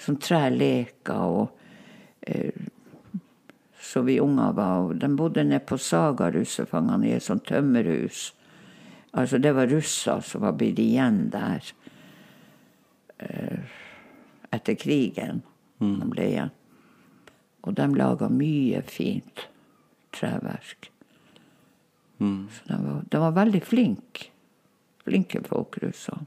[0.00, 1.54] sånn treleker og
[2.26, 2.52] eh,
[3.94, 8.32] Så vi unger var De bodde nede på Saga, russefangene, i et sånt tømmerhus.
[9.14, 11.62] Altså, det var russer som var blitt igjen der
[13.22, 13.76] eh,
[14.50, 15.44] etter krigen.
[15.78, 16.50] De ble igjen.
[17.62, 19.46] Og de laga mye fint
[20.18, 20.90] treverk.
[22.18, 24.26] Så de var, de var veldig flinke.
[25.06, 26.26] Flinke folk, russerne.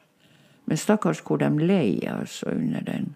[0.72, 3.14] Men stakkars hvor de lei altså under den.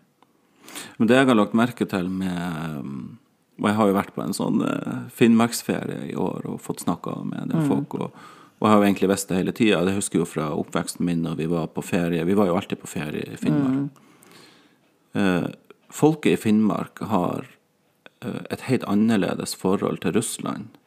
[0.99, 3.20] Men det jeg har lagt merke til med um,
[3.59, 7.17] Og jeg har jo vært på en sånn uh, Finnmarksferie i år og fått snakka
[7.27, 7.97] med del folk.
[7.99, 8.15] Og,
[8.61, 9.83] og jeg har jo egentlig visst det hele tida.
[9.85, 12.25] Det husker jeg jo fra oppveksten min når vi var på ferie.
[12.25, 14.01] Vi var jo alltid på ferie i Finnmark.
[15.13, 15.47] Eh,
[15.91, 17.47] folket i Finnmark har
[18.23, 20.77] eh, et helt annerledes forhold til Russland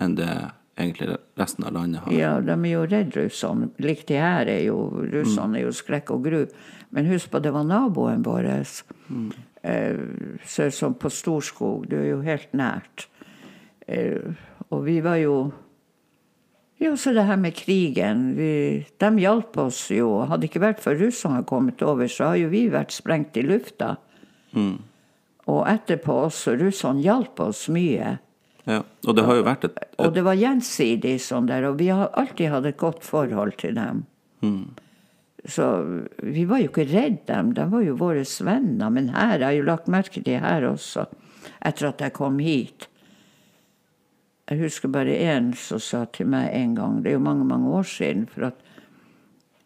[0.00, 0.30] enn det
[0.78, 2.14] egentlig resten av landet har.
[2.16, 3.70] Ja, de er jo redd russerne.
[3.82, 4.78] Likt de her er jo
[5.12, 6.44] Russerne er jo skrekk og gru.
[6.92, 8.48] Men husk på, det var naboen vår.
[8.54, 8.78] Eh,
[9.62, 11.86] så, som på Storskog.
[11.90, 13.06] Det er jo helt nært.
[13.86, 14.32] Eh,
[14.70, 15.52] og vi var jo
[16.82, 18.32] Ja, så det her med krigen.
[18.34, 20.24] Vi, de hjalp oss jo.
[20.26, 23.44] Hadde det ikke vært for russerne kommet over, så har jo vi vært sprengt i
[23.46, 23.92] lufta.
[25.46, 26.56] Og etterpå også.
[26.58, 28.16] Russerne hjalp oss mye.
[28.66, 31.88] Ja, og det har jo vært et, Og det var gjensidig sånn der, og vi
[31.90, 34.04] har alltid hatt et godt forhold til dem.
[35.44, 35.66] Så
[36.22, 38.90] vi var jo ikke redd dem, de var jo våre venner.
[38.90, 41.06] Men her, jeg har jo lagt merke til her også,
[41.66, 42.86] etter at jeg kom hit.
[44.50, 47.70] Jeg husker bare én som sa til meg en gang, det er jo mange, mange
[47.72, 48.58] år siden, for at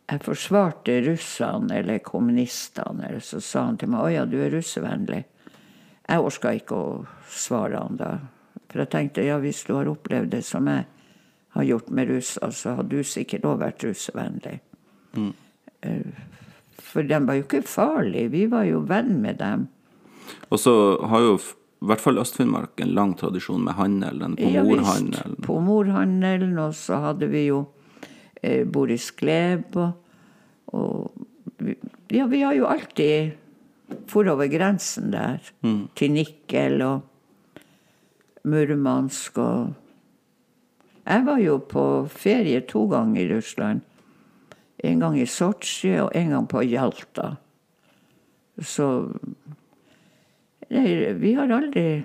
[0.07, 4.51] jeg forsvarte russerne eller kommunistene, eller så sa han til meg 'Å ja, du er
[4.51, 5.25] russevennlig'.
[6.09, 8.19] Jeg orka ikke å svare han da.
[8.71, 10.85] For jeg tenkte ja, hvis du har opplevd det som jeg
[11.57, 14.61] har gjort med russer, så har du sikkert òg vært russevennlig.
[15.17, 15.46] Eh,
[16.87, 18.31] For de var jo ikke farlige.
[18.33, 19.67] Vi var jo venn med dem.
[20.51, 20.73] Og så
[21.07, 24.81] har jo i hvert fall Øst-Finnmark en lang tradisjon med handelen, på Ja, visst.
[24.81, 25.37] morhandelen.
[25.45, 27.67] På morhandelen, og så hadde vi jo
[28.43, 29.93] eh, Boris Gleb og,
[30.73, 31.13] og
[31.59, 31.77] vi-
[32.11, 33.33] Ja, vi har jo alltid
[34.07, 35.39] for over grensen der.
[35.95, 37.03] Til Nikkel og
[38.45, 39.75] Murmansk og
[41.07, 43.81] Jeg var jo på ferie to ganger i Russland.
[44.85, 47.37] En gang i Sotsji og en gang på Hjalta.
[48.61, 48.89] Så
[50.67, 52.05] Nei, vi har aldri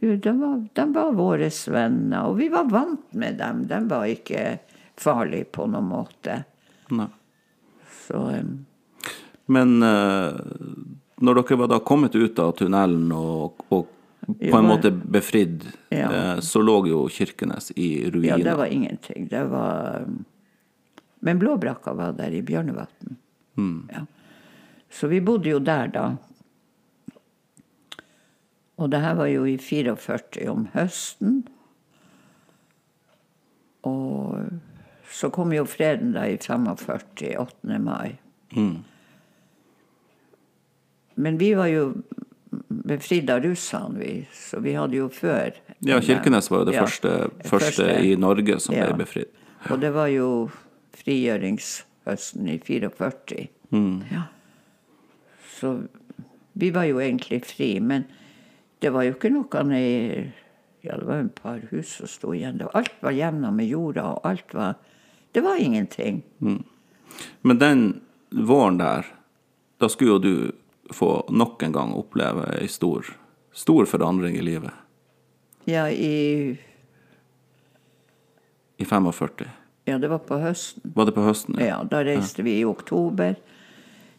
[0.00, 3.64] De var, de var våre venner, og vi var vant med dem.
[3.66, 4.42] De var ikke
[5.00, 6.42] farlige på noen måte.
[6.94, 7.08] Nei.
[8.04, 8.52] Så um...
[9.50, 10.36] Men uh,
[11.24, 13.88] når dere var da kommet ut av tunnelen og, og
[14.28, 16.10] på en måte befridd, Ja.
[16.12, 18.36] eh, så lå jo Kirkenes i ruiner.
[18.38, 19.28] ja, det var ingenting.
[19.28, 20.04] Det var
[21.20, 23.16] Men Blåbrakka var der i Bjørnevatn.
[23.90, 24.04] Ja.
[24.90, 26.16] Så vi bodde jo der da.
[28.78, 31.40] Og det her var jo i 44 om høsten.
[33.82, 34.38] Og
[35.10, 37.78] så kom jo freden da i 45, 8.
[37.82, 38.18] mai.
[41.16, 41.88] Men vi var jo
[42.88, 44.12] befridd av russerne, vi.
[44.34, 45.52] Så vi hadde jo før.
[45.84, 48.86] Ja, Kirkenes var jo det Ja, første, første i Norge som Ja.
[48.88, 49.28] ble befridd.
[49.70, 50.50] Og det var jo
[50.98, 53.48] frigjøringshøsten i 44.
[54.10, 54.22] Ja.
[55.60, 55.72] Så
[56.58, 58.04] vi var jo egentlig fri, men
[58.80, 60.32] det var jo ikke noe ned
[60.86, 62.60] Ja, det var jo et par hus som sto igjen.
[62.72, 64.76] Alt var jevna med jorda, og alt var
[65.34, 66.22] Det var ingenting.
[67.42, 69.04] Men den våren der,
[69.78, 70.52] da skulle jo du
[70.90, 73.06] få nok en gang oppleve ei stor,
[73.52, 74.72] stor forandring i livet.
[75.68, 76.58] Ja, i
[78.76, 79.48] I 45.
[79.84, 80.92] Ja, det var på høsten.
[80.94, 81.56] Var det på høsten?
[81.58, 83.34] Ja, ja da reiste vi i oktober.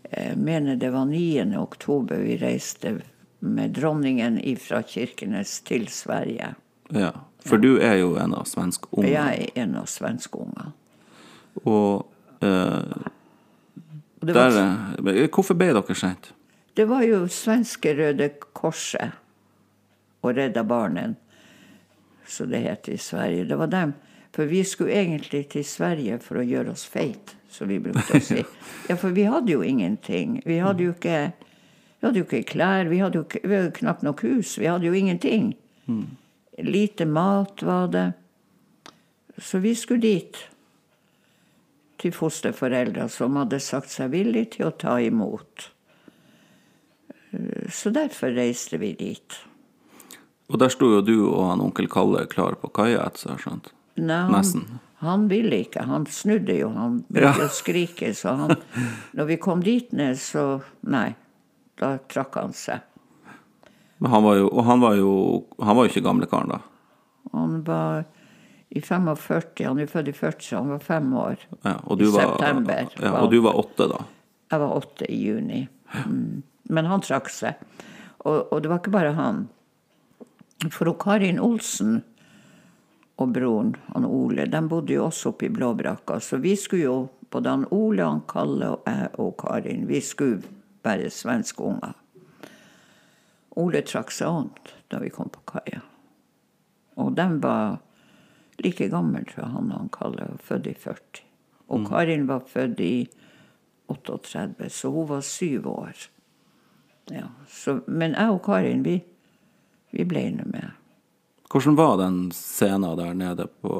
[0.10, 1.56] Jeg mener det var 9.
[1.58, 2.98] oktober vi reiste
[3.40, 6.56] med dronningen fra Kirkenes til Sverige.
[6.90, 7.12] Ja.
[7.46, 9.14] For du er jo en av svenskungene.
[9.14, 10.72] Jeg er en av svenskungene.
[11.64, 12.10] Og
[12.44, 13.08] eh,
[14.20, 14.52] der,
[15.00, 16.34] var, Hvorfor ble dere sendt?
[16.80, 19.12] Det var jo svenske Røde Korset
[20.24, 21.18] og Redda Barnen,
[22.24, 23.50] som det het i Sverige.
[23.50, 23.92] Det var dem.
[24.32, 28.24] For vi skulle egentlig til Sverige for å gjøre oss feit, som vi brukte å
[28.24, 28.46] si.
[28.88, 30.38] Ja, for vi hadde jo ingenting.
[30.46, 31.34] Vi hadde jo ikke,
[32.00, 34.54] vi hadde jo ikke klær, vi hadde jo, vi hadde knapt nok hus.
[34.56, 35.50] Vi hadde jo ingenting.
[36.63, 38.06] Lite mat var det.
[39.36, 40.40] Så vi skulle dit.
[42.00, 45.67] Til fosterforeldre som hadde sagt seg villig til å ta imot.
[47.69, 49.40] Så derfor reiste vi dit.
[50.50, 53.44] Og der sto jo du og han onkel Kalle klar på kaia, etter så jeg
[53.44, 53.71] skjønt.
[54.00, 55.84] Nei, han, han ville ikke.
[55.86, 56.71] Han snudde jo.
[56.73, 57.50] Han begynte Ja.
[57.50, 58.13] å skrike.
[58.17, 58.56] Så han,
[59.17, 61.12] når vi kom dit ned, så Nei.
[61.80, 62.82] Da trakk han seg.
[64.00, 65.12] Men han var jo, og han var jo,
[65.63, 66.60] han var jo ikke gamle karen da.
[67.32, 68.04] Han var
[68.69, 69.65] i 45.
[69.67, 71.46] Han er født i 40, så han var fem år.
[71.63, 74.02] Ja, I var, september ja, og du var åtte da.
[74.52, 75.62] Jeg var åtte i juni.
[76.06, 76.42] Mm.
[76.70, 77.60] Men han trakk seg.
[78.26, 79.48] Og, og det var ikke bare han.
[80.74, 82.02] For Karin Olsen
[83.20, 86.20] og broren, han Ole, de bodde jo også oppe i Blåbrakka.
[86.24, 86.98] Så vi skulle jo
[87.32, 90.44] både han Ole, han Kalle og jeg og Karin, vi skulle
[90.86, 91.96] være svenske unger.
[93.60, 94.52] Ole trakk seg an
[94.92, 95.82] da vi kom på kaia.
[97.00, 97.80] Og de var
[98.63, 101.26] like gamle, tror jeg, han og han Kalle, var født i 40.
[101.70, 102.94] Og Karin var født i
[103.90, 106.08] 38, så hun var syv år.
[107.12, 109.00] Ja, så, men jeg og Karin, vi,
[109.92, 110.72] vi ble nå med.
[111.50, 113.78] Hvordan var den scenen der nede på,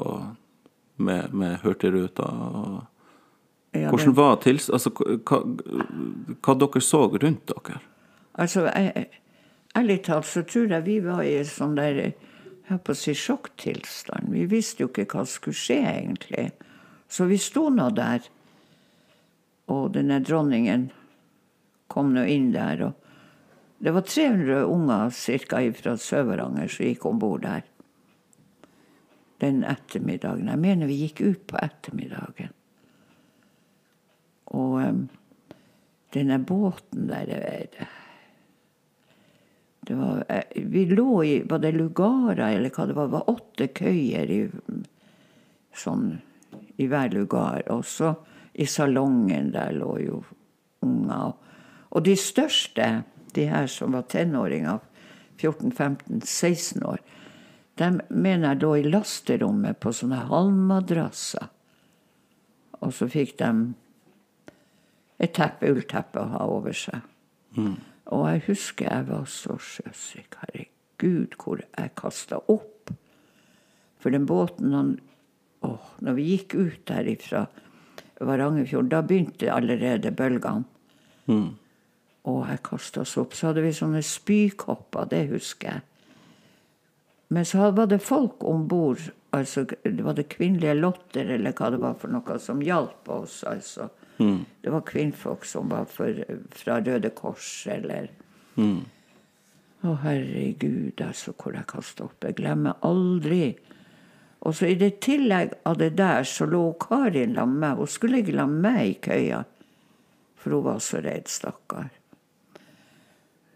[0.98, 2.24] med, med Hurtigruta?
[2.26, 2.86] og-
[3.78, 4.66] Ja, Hvordan var tils...
[4.74, 5.38] Altså, hva,
[6.42, 7.76] hva dere så rundt dere?
[8.34, 9.04] Altså, jeg,
[9.78, 13.14] ærlig talt så tror jeg vi var i en sånn der jeg på å si
[13.14, 14.32] sjokktilstand.
[14.34, 16.48] Vi visste jo ikke hva som skulle skje, egentlig.
[17.10, 18.26] Så vi sto nå der,
[19.70, 20.90] og denne dronningen
[21.94, 22.82] kom nå inn der.
[22.90, 22.99] og
[23.80, 27.64] Det var 300 unger cirka fra Sør-Varanger som gikk om bord der
[29.40, 30.50] den ettermiddagen.
[30.52, 32.52] Jeg mener vi gikk ut på ettermiddagen.
[34.52, 35.02] Og um,
[36.14, 37.88] denne båten der det,
[39.88, 43.08] det var, eh, Vi lå i Var det lugarer, eller hva det var?
[43.08, 44.42] Det var åtte køyer i,
[45.74, 46.20] sånn,
[46.78, 47.64] i hver lugar.
[47.70, 48.16] Og så
[48.54, 50.24] i salongen der lå jo
[50.84, 51.38] unger.
[51.90, 52.90] Og de største,
[53.36, 54.80] de her som var tenåringer,
[55.40, 57.00] 14-15-16 år,
[57.80, 61.48] de mener jeg lå i lasterommet på sånne halmmadrasser.
[62.84, 63.52] Og så fikk de
[65.20, 67.04] et teppe, ullteppe å ha over seg.
[68.10, 70.36] Og jeg husker jeg var så sjøsyk.
[70.44, 72.92] Herregud, hvor jeg kasta opp.
[74.00, 75.00] For den båten han,
[75.62, 77.48] åh, Når vi gikk ut derifra
[78.20, 80.64] Varangerfjorden, da begynte allerede bølgene.
[82.28, 83.36] Og jeg kasta oss opp.
[83.36, 85.86] Så hadde vi sånne spykopper, det husker jeg.
[87.30, 89.04] Men så var det folk om bord,
[89.38, 89.68] altså
[90.02, 93.44] var det kvinnelige lotter eller hva det var for noe, som hjalp oss.
[93.46, 93.90] altså.
[94.62, 96.18] Det var kvinnfolk som var for,
[96.52, 98.10] fra Røde Kors eller
[99.80, 102.18] Å, herregud, altså, hvor jeg kasta opp.
[102.26, 103.54] Jeg glemmer aldri.
[104.44, 107.80] Og så i det tillegg av det der, så lå Karin sammen med meg.
[107.80, 109.46] Hun skulle ikke la meg i køya,
[110.36, 111.94] for hun var så redd, stakkar.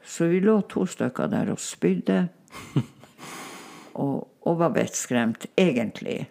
[0.06, 2.28] Så vi lå to stykker der og spydde.
[4.04, 6.26] og, og var vettskremt, egentlig.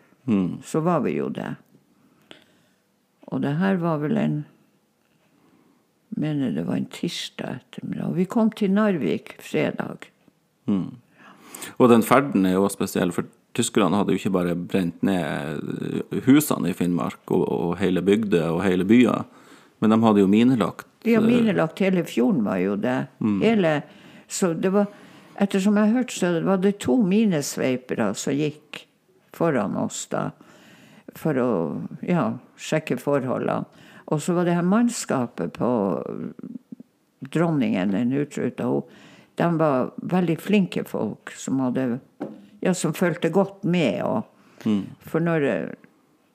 [0.65, 1.55] Så var vi jo det.
[3.33, 4.41] Og det her var vel en
[6.21, 8.11] mener det var en tirsdag ettermiddag.
[8.11, 10.09] Og vi kom til Narvik fredag.
[11.79, 15.63] Og den ferden er jo spesiell, for tyskerne hadde jo ikke bare brent ned
[16.27, 19.25] husene i Finnmark og, og hele bygder og hele byer,
[19.81, 20.87] men de hadde jo minelagt.
[21.03, 23.07] De har minelagt hele fjorden, var jo det.
[23.43, 23.83] Hele,
[24.31, 24.87] så det var,
[25.43, 28.85] ettersom jeg hørte, så var det to minesveipere som gikk
[29.35, 30.29] foran oss da,
[31.19, 31.51] for å
[32.07, 33.65] ja, sjekke forholdene.
[34.13, 35.71] Og så var det her mannskapet på
[37.33, 38.69] dronningen, den utruta,
[39.35, 41.99] de var veldig flinke folk som hadde
[42.61, 44.03] ja, som fulgte godt med.
[44.05, 44.29] Og,
[45.09, 45.47] For når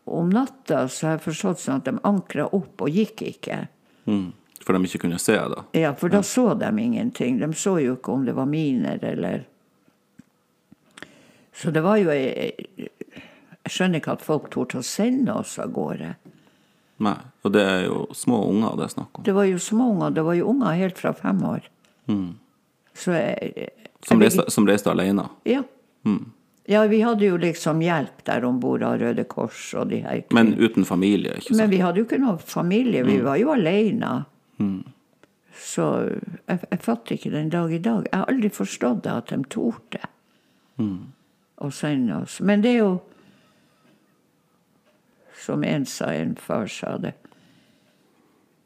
[0.08, 3.68] om natta så har jeg forstått sånn at de ankra opp og gikk ikke.
[4.08, 4.32] Mm.
[4.68, 5.62] For de ikke kunne se, da.
[5.80, 7.38] Ja, for da så de ingenting.
[7.40, 9.46] De så jo ikke om det var miner eller
[11.56, 16.12] Så det var jo Jeg skjønner ikke at folk torde å sende oss av gårde.
[17.00, 17.16] Nei.
[17.48, 19.24] Og det er jo små unger det er snakk om.
[19.24, 20.14] Det var jo små unger.
[20.20, 21.72] Det var jo unger helt fra fem år.
[22.98, 23.70] Så jeg,
[24.04, 25.30] Som reiste, som reiste alene.
[25.48, 25.64] Ja.
[26.68, 30.26] Ja, vi hadde jo liksom hjelp der om bord av Røde Kors og de her.
[30.36, 31.62] Men uten familie, ikke sant?
[31.62, 33.54] Men vi hadde jo ikke noe familie, vi var jo
[34.60, 34.94] alene.
[35.58, 35.84] Så
[36.48, 38.06] jeg, jeg fatter ikke den dag i dag.
[38.12, 40.02] Jeg har aldri forstått det at de torde
[41.58, 42.42] å sende oss.
[42.42, 42.98] Men det er jo
[45.38, 47.14] Som en sa, en far sa det.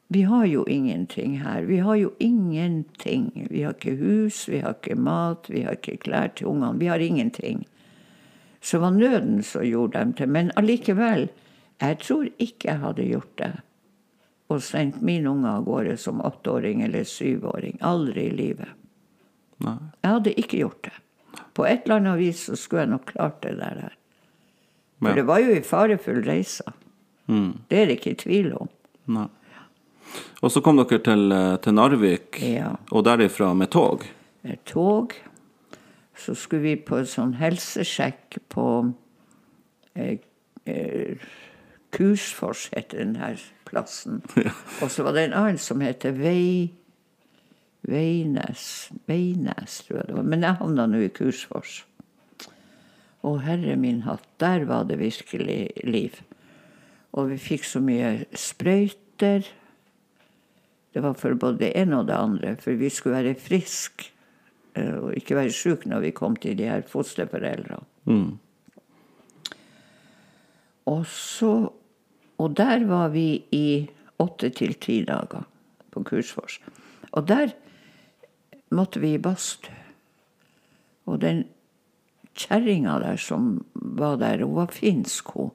[0.07, 1.61] Vi har jo ingenting her.
[1.61, 3.47] Vi har jo ingenting.
[3.51, 6.79] Vi har ikke hus, vi har ikke mat, vi har ikke klær til ungene.
[6.79, 7.67] Vi har ingenting.
[8.61, 10.29] Så var nøden som gjorde dem til.
[10.29, 11.29] Men allikevel,
[11.81, 13.51] jeg tror ikke jeg hadde gjort det.
[14.51, 17.77] Og sendt min unge av gårde som åtteåring eller syvåring.
[17.87, 18.67] Aldri i livet.
[19.63, 19.77] Nei.
[20.03, 20.93] Jeg hadde ikke gjort det.
[21.55, 23.81] På et eller annet vis så skulle jeg nok klart det der.
[23.85, 23.93] her.
[24.99, 25.15] For Ja.
[25.15, 26.63] det var jo en farefull reise.
[27.27, 28.69] Det er det ikke tvil om.
[29.07, 29.27] Nei.
[30.43, 32.75] Og så kom dere til, eh, til Narvik, Ja.
[32.91, 34.03] og derifra med tog.
[34.43, 35.13] med tog.
[36.17, 38.93] Så skulle vi på en sånn helsesjekk på
[39.95, 40.17] eh,
[40.65, 41.15] eh,
[41.91, 44.21] Kursfors, heter her plassen.
[44.81, 46.71] Og så var det en annen som heter Vei...
[47.81, 50.27] Veines Veines, tror jeg det var.
[50.29, 51.79] Men jeg havna nå i Kursfors.
[53.21, 56.19] Å, herre min hatt, der var det virkelig liv.
[57.17, 59.49] Og vi fikk så mye sprøyter.
[60.91, 64.09] Det var for både det ene og det andre, for vi skulle være friske
[64.75, 67.85] eh, og ikke være syke når vi kom til de her fosterforeldrene.
[68.09, 68.39] Mm.
[70.91, 71.53] Og så
[72.41, 73.65] Og der var vi i
[74.21, 75.45] åtte til ti dager
[75.93, 76.57] på Kursfors.
[77.11, 77.53] Og der
[78.71, 79.77] måtte vi i badstue.
[81.05, 81.43] Og den
[82.37, 85.51] kjerringa der som var der, hun var finsk, hun.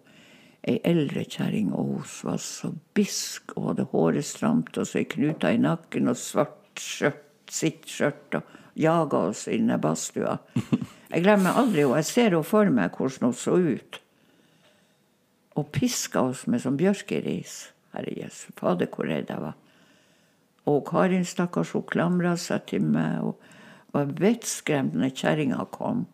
[0.66, 5.06] Ei eldre kjerring, og hun var så bisk og hadde håret stramt og så ei
[5.06, 10.40] knuta i nakken og svart skjørt, sitt skjørt og jaga oss inn i badstua.
[11.12, 12.00] Jeg glemmer aldri henne.
[12.02, 14.00] Jeg ser henne for meg hvordan hun så ut.
[15.56, 17.58] Og piska oss med sånn bjørkeris.
[17.96, 19.56] Herre Jesu, fader, hvor redd jeg var.
[20.66, 23.40] Og Karin, stakkars, hun klamra seg til meg og
[23.94, 26.04] var vettskremt når kjerringa kom.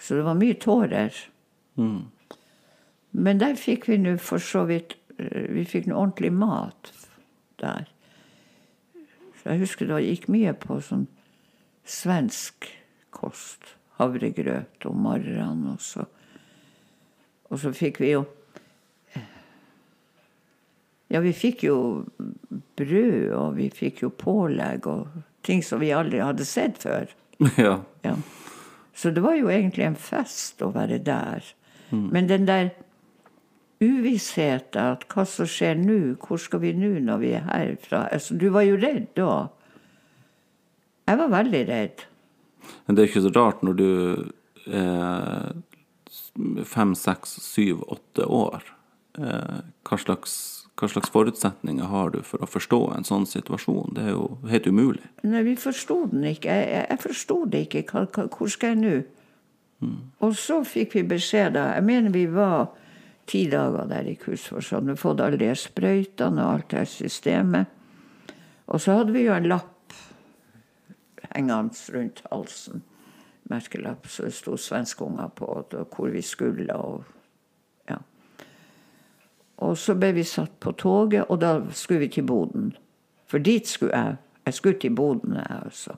[0.00, 1.14] Så det var mye tårer.
[3.10, 6.92] Men der fikk vi nå for så vidt eh, Vi fikk noe ordentlig mat
[7.60, 7.88] der.
[9.40, 11.06] Så jeg husker det gikk mye på sånn
[11.88, 12.68] svensk
[13.14, 13.76] kost.
[14.00, 15.74] Havregrøt om morgenen.
[15.74, 16.06] Og så,
[17.50, 18.26] og så fikk vi jo
[21.10, 21.76] Ja, vi fikk jo
[22.78, 25.08] brød, og vi fikk jo pålegg og
[25.42, 27.10] ting som vi aldri hadde sett før.
[27.58, 27.80] ja.
[28.06, 28.12] Ja.
[28.94, 31.42] Så det var jo egentlig en fest å være der.
[31.90, 32.70] Men den der
[33.80, 38.36] uvissheten at hva som skjer nå, hvor skal vi nå når vi er herfra altså,
[38.36, 39.48] Du var jo redd da.
[41.08, 42.04] Jeg var veldig redd.
[42.86, 43.90] Men det er ikke så rart når du
[44.68, 45.56] er
[46.66, 48.64] fem, seks, syv, åtte år.
[49.18, 50.34] Eh, hva, slags,
[50.78, 53.94] hva slags forutsetninger har du for å forstå en sånn situasjon?
[53.96, 55.06] Det er jo helt umulig.
[55.26, 56.52] Nei, vi forsto den ikke.
[56.52, 58.04] Jeg, jeg, forsto det ikke.
[58.28, 58.94] Hvor skal jeg nå?
[60.20, 62.66] Og så fikk vi beskjed da Jeg mener vi var
[63.30, 64.72] ti dager der i Kursfors.
[64.76, 67.70] Hadde fått alle de sprøytene og alt det systemet.
[68.70, 69.96] Og så hadde vi jo en lapp
[71.30, 72.84] hengende rundt halsen.
[73.50, 74.06] Merkelapp.
[74.06, 75.04] Så det sto svenske
[75.36, 76.74] på, og hvor vi skulle.
[76.74, 77.04] og
[77.88, 77.96] ja.
[79.56, 82.76] Og så ble vi satt på toget, og da skulle vi til Boden.
[83.26, 84.16] For dit skulle jeg.
[84.46, 85.94] Jeg skulle til Boden, jeg altså.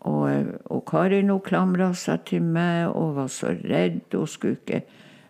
[0.00, 4.14] Og, og Karin hun klamra seg til meg og var så redd.
[4.14, 4.84] Hun skulle ikke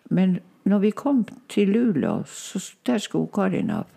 [0.09, 3.87] Men når vi kom til Luleå, så der skulle Karin av.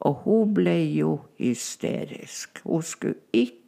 [0.00, 2.60] Og hun ble jo hysterisk.
[2.64, 3.63] Hun skulle ikke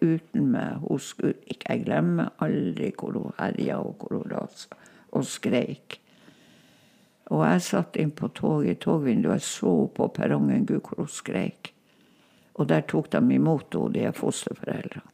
[0.00, 0.80] uten meg.
[0.84, 4.80] Hun skulle ikke Jeg glemmer aldri hvor hun herja og hvor hun rasa
[5.14, 6.00] og skreik.
[7.32, 11.08] Og jeg satt inn på toget i togvinduet og så på perrongen, gud hvor hun
[11.08, 11.72] skreik.
[12.54, 15.10] Og der tok de imot henne, de er fosterforeldrene.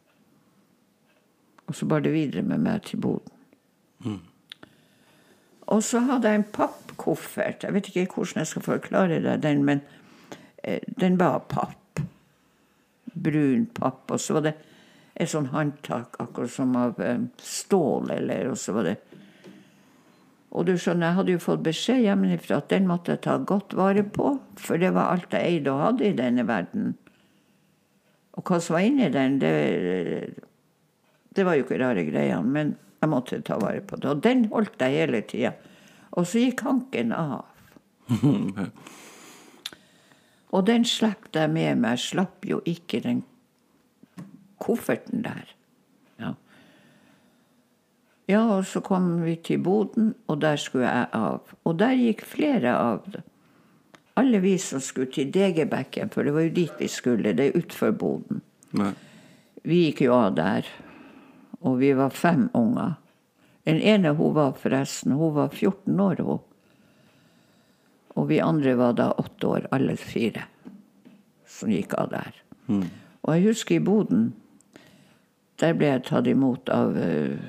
[1.71, 3.37] Og så bar det videre med meg til Boden.
[5.71, 7.63] Og så hadde jeg en pappkoffert.
[7.63, 9.83] Jeg vet ikke hvordan jeg skal forklare deg den, men
[10.65, 11.77] eh, den var papp.
[13.23, 14.11] Brun papp.
[14.11, 14.55] Og så var det
[15.21, 18.97] et sånn håndtak, akkurat som av eh, stål, eller Og så var det
[20.51, 23.77] Og du skjønner, jeg hadde jo fått beskjed hjemmefra at den måtte jeg ta godt
[23.79, 26.89] vare på, for det var alt jeg eide og hadde i denne verden.
[28.35, 29.53] Og hva som var inni den, det,
[31.37, 34.11] det var jo ikke rare greiene, men jeg måtte ta vare på det.
[34.11, 35.55] Og den holdt jeg hele tida.
[36.19, 37.47] Og så gikk hanken av.
[40.51, 41.99] Og den slapp jeg med meg.
[41.99, 43.23] Jeg slapp jo ikke den
[44.61, 45.55] kofferten der.
[46.21, 46.35] Ja.
[48.29, 51.55] ja, og så kom vi til Boden, og der skulle jeg av.
[51.65, 53.07] Og der gikk flere av.
[53.13, 53.23] det.
[54.21, 57.59] Alle vi som skulle til Degerbekken, for det var jo dit vi skulle, det er
[57.63, 58.43] utfor Boden.
[58.77, 58.93] Nei.
[59.63, 60.67] Vi gikk jo av der,
[61.61, 62.97] og vi var fem unger.
[63.69, 66.41] Den ene hun var forresten, hun var 14 år, hun.
[68.21, 70.45] Og vi andre var da åtte år, alle fire,
[71.49, 72.43] som gikk av der.
[73.25, 74.27] Og jeg husker i Boden,
[75.61, 77.41] der ble jeg tatt imot av eh,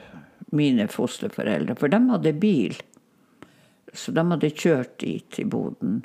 [0.55, 2.77] mine fosterforeldre, for de hadde bil.
[3.93, 6.01] Så de hadde kjørt dit til Boden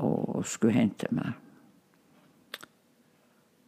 [0.00, 1.34] og skulle hente meg.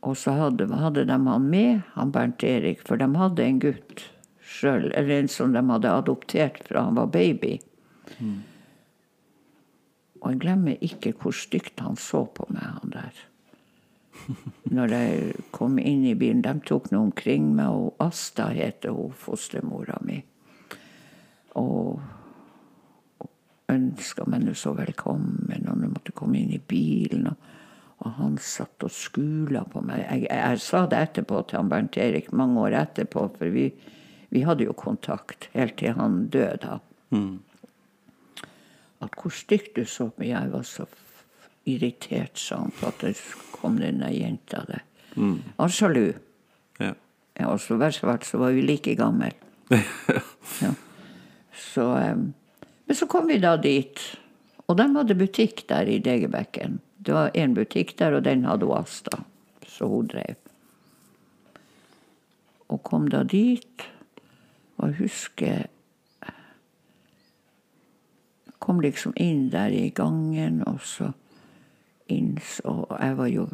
[0.03, 4.07] Og så hadde, hadde de han med, han Bernt Erik, for de hadde en gutt
[4.43, 7.59] sjøl, eller en som de hadde adoptert fra han var baby.
[10.23, 13.23] Og jeg glemmer ikke hvor stygt han så på meg, han der.
[14.77, 16.45] Når jeg kom inn i bilen.
[16.45, 20.21] De tok nå omkring meg, og Asta heter hun fostermora mi.
[21.59, 21.99] Og
[23.73, 27.27] ønska meg nå så velkommen, og nå måtte komme inn i bilen.
[27.33, 27.51] Og,
[28.05, 30.05] og han satt og skula på meg.
[30.05, 33.71] Jeg, jeg, jeg sa det etterpå til han Bernt Erik mange år etterpå, for vi,
[34.31, 36.61] vi hadde jo kontakt helt til han døde.
[36.63, 36.79] da.
[39.03, 40.25] At hvor stygt du så på.
[40.29, 40.87] Jeg var så
[41.67, 43.17] irritert, sa han, for at det
[43.55, 44.85] kom denne jenta der.
[45.15, 46.13] Han var sjalu.
[46.81, 46.95] Ja.
[47.39, 49.33] Ja, og så verst av alt så var vi like gamle.
[50.61, 50.73] Ja.
[51.55, 52.33] Så, um,
[52.87, 54.01] men så kom vi da dit,
[54.67, 56.81] og de hadde butikk der i Degerbekken.
[56.99, 59.23] Det var en butikk der, og den hadde Asta,
[59.69, 60.37] så hun drev.
[62.69, 63.87] Og kom da dit,
[64.77, 65.67] og jeg husker
[68.73, 71.11] Kom liksom inn der i gangen, og så
[72.09, 73.49] inn Og jeg var jo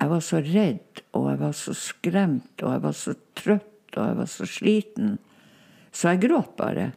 [0.00, 4.06] Jeg var så redd, og jeg var så skremt, og jeg var så trøtt, og
[4.06, 5.18] jeg var så sliten.
[5.92, 6.92] Så jeg gråt bare.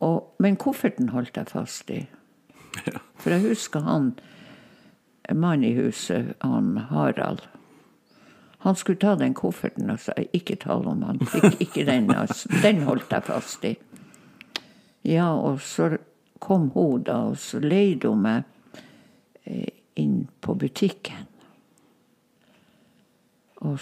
[0.00, 2.00] Og, men kofferten holdt jeg fast i.
[3.18, 4.12] For jeg husker han
[5.30, 7.42] mannen i huset, han Harald.
[8.66, 12.10] Han skulle ta den kofferten, og sa ikke tale om han fikk ikke den.
[12.14, 12.50] Altså.
[12.62, 13.74] Den holdt jeg fast i.
[15.04, 15.96] Ja, og så
[16.40, 18.42] kom hun da, og så leide hun meg
[19.44, 19.68] eh,
[20.00, 21.26] inn på butikken.
[23.64, 23.78] Og,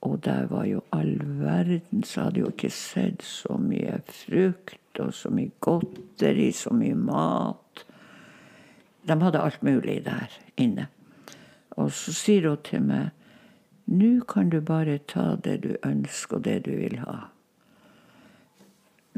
[0.00, 5.14] og der var jo all verden, så hadde jo ikke sett så mye frukt og
[5.14, 7.84] så mye godteri, så mye mat.
[9.08, 10.88] De hadde alt mulig der inne.
[11.80, 13.16] Og så sier hun til meg
[13.90, 17.30] nå kan du bare ta det du ønsker og det du vil ha.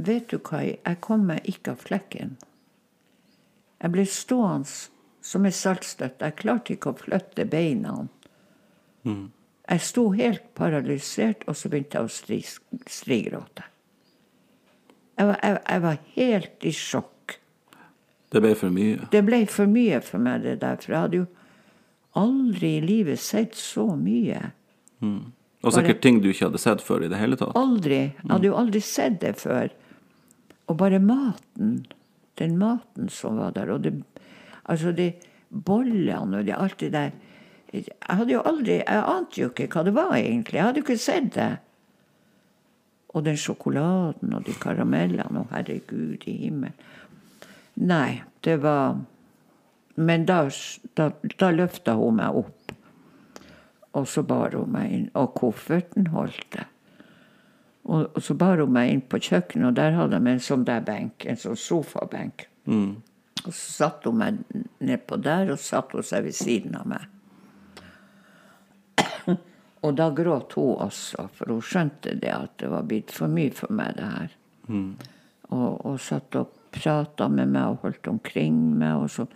[0.06, 2.36] Vet du hva, jeg kom meg ikke av flekken.
[3.82, 4.70] Jeg ble stående
[5.22, 6.28] som ei saltstøtte.
[6.28, 7.96] Jeg klarte ikke å flytte beina.
[9.04, 12.40] Jeg sto helt paralysert, og så begynte jeg å stri,
[12.86, 13.66] strigråte.
[15.18, 17.36] Jeg var, jeg, jeg var helt i sjokk.
[18.32, 19.08] Det ble for mye.
[19.12, 20.80] Det ble for mye for meg, det der.
[20.80, 21.26] For jeg hadde jo
[22.18, 24.40] aldri i livet sett så mye.
[25.62, 27.54] Og sikkert ting du ikke hadde sett før i det hele tatt.
[27.58, 28.00] Aldri.
[28.16, 29.70] Jeg hadde jo aldri sett det før.
[30.72, 31.82] Og bare maten.
[32.40, 33.74] Den maten som var der.
[33.74, 33.92] Og det,
[34.64, 35.12] altså de
[35.50, 37.12] bollene og de, alt det der.
[37.72, 40.58] Jeg hadde jo aldri, jeg ante jo ikke hva det var egentlig.
[40.58, 41.50] Jeg hadde jo ikke sett det.
[43.12, 45.44] Og den sjokoladen og de karamellene.
[45.44, 46.90] Å, herregud i himmelen.
[47.80, 49.00] Nei, det var
[49.96, 50.46] Men da,
[50.96, 52.72] da, da løfta hun meg opp.
[53.92, 55.08] Og så bar hun meg inn.
[55.20, 56.71] Og kofferten holdt jeg.
[57.82, 60.66] Og, og så bar hun meg inn på kjøkkenet, og der hadde de en sånn
[60.68, 62.46] der benk, en sånn sofabenk.
[63.42, 64.38] Og så satte hun meg
[64.78, 67.08] nedpå der, og satte hun seg ved siden av meg.
[69.82, 73.50] Og da gråt hun også, for hun skjønte det at det var blitt for mye
[73.50, 74.36] for meg, det her.
[75.50, 79.02] Og, og satt og prata med meg og holdt omkring meg.
[79.02, 79.26] Og så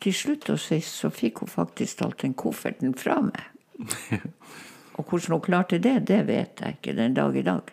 [0.00, 3.44] til slutt og sist så fikk hun faktisk talt den kofferten fra meg.
[4.94, 7.72] Og hvordan hun klarte det, det vet jeg ikke den dag i dag.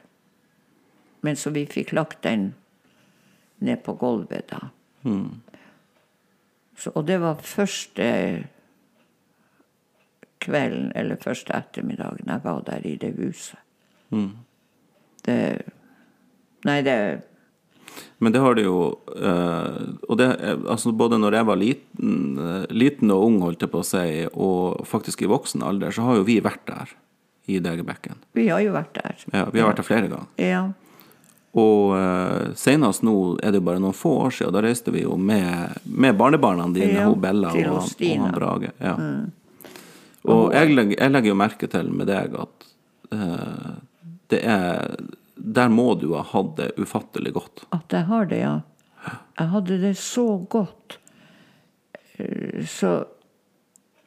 [1.21, 2.53] Men så vi fikk lagt den
[3.61, 4.59] ned på gulvet da.
[6.81, 8.07] Så, og det var første
[10.41, 13.59] kvelden, eller første ettermiddagen jeg var der i det huset.
[15.25, 15.37] Det
[16.65, 16.95] Nei, det
[18.21, 19.77] Men det har det jo eh,
[20.09, 23.71] Og det, er- altså både når jeg var liten, eh, liten og ung, holdt jeg
[23.71, 26.93] på å si, og faktisk i voksen alder, så har jo vi vært der
[27.51, 28.15] i Degerbekken.
[28.37, 29.15] Vi har jo vært der.
[29.33, 30.29] Ja, vi har vært der flere ganger.
[30.41, 30.61] Ja.
[31.51, 35.01] Og uh, senest nå er det jo bare noen få år siden, da reiste vi
[35.03, 38.71] jo med, med barnebarna dine, Ja, hun Bella og, og, han- og han Brage.
[38.79, 38.93] Ja.
[40.31, 42.67] Og jeg legger, jeg legger jo merke til med deg at
[43.11, 43.71] uh,
[44.31, 44.95] det er
[45.35, 47.63] Der må du ha hatt det ufattelig godt.
[47.73, 48.59] At jeg har det, ja.
[49.39, 50.99] Jeg hadde det så godt.
[52.17, 52.91] Eh, Så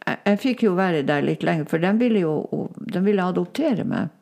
[0.07, 3.84] jeg, jeg fikk jo være der litt lenger, for de ville jo de ville adoptere
[3.88, 4.12] meg.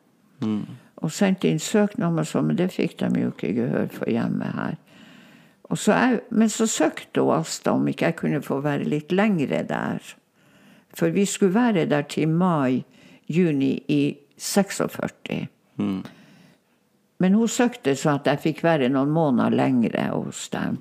[1.03, 4.77] Og sendte inn søknad sånn, men det fikk de jo ikke gehør for hjemme her.
[5.73, 9.63] Så jeg, men så søkte hun Asta om ikke jeg kunne få være litt lengre
[9.65, 10.01] der.
[10.93, 15.47] For vi skulle være der til mai-juni i 46.
[17.19, 20.77] Men hun søkte så at jeg fikk være noen måneder lengre hos dem.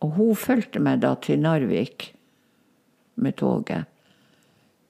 [0.00, 2.14] Og hun fulgte meg da til Narvik
[3.14, 3.84] med toget.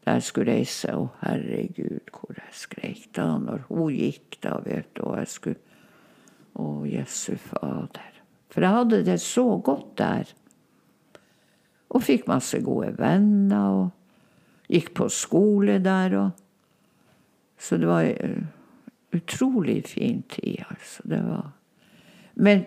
[0.04, 0.92] Der skulle reise.
[0.94, 5.06] Å, herregud, hvor jeg skreik da når hun gikk, da, vet du.
[5.08, 5.60] Og jeg skulle
[6.54, 8.20] Å, Jesu Fader.
[8.54, 10.28] For jeg hadde det så godt der.
[11.90, 16.30] Og fikk masse gode venner, og gikk på skole der og
[17.58, 18.42] Så det var eh,
[19.14, 21.02] utrolig fin tid, altså.
[21.04, 21.52] Det var
[22.34, 22.64] Men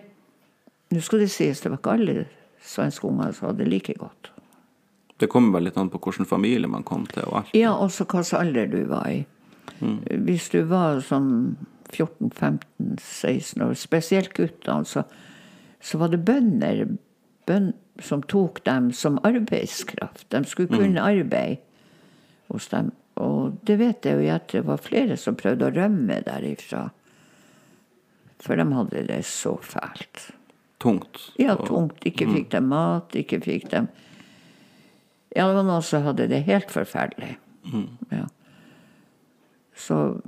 [0.90, 2.24] nå skal det sies, det var ikke alle
[2.64, 4.30] svenske unger som hadde det like godt.
[5.18, 7.56] Det kommer vel litt an på hvilken familie man kom til og alt.
[7.56, 9.24] Ja, også hvilken alder du var i.
[9.78, 11.56] Hvis du var sånn
[11.92, 15.04] 14-15-16 år, spesielt guttene, så,
[15.80, 16.84] så var det bønder
[17.48, 20.28] bøn, som tok dem som arbeidskraft.
[20.30, 21.62] De skulle kunne arbeide
[22.52, 22.92] hos dem.
[23.18, 26.84] Og det vet jeg jo at det var flere som prøvde å rømme derifra.
[28.38, 30.28] For de hadde det så fælt.
[30.78, 31.32] Tungt.
[31.42, 32.04] Ja, tungt.
[32.06, 33.88] Ikke fikk de mat, ikke fikk de
[35.36, 37.36] Ja, det også hadde det helt forferdelig.
[38.10, 38.26] Ja.
[39.76, 40.20] Så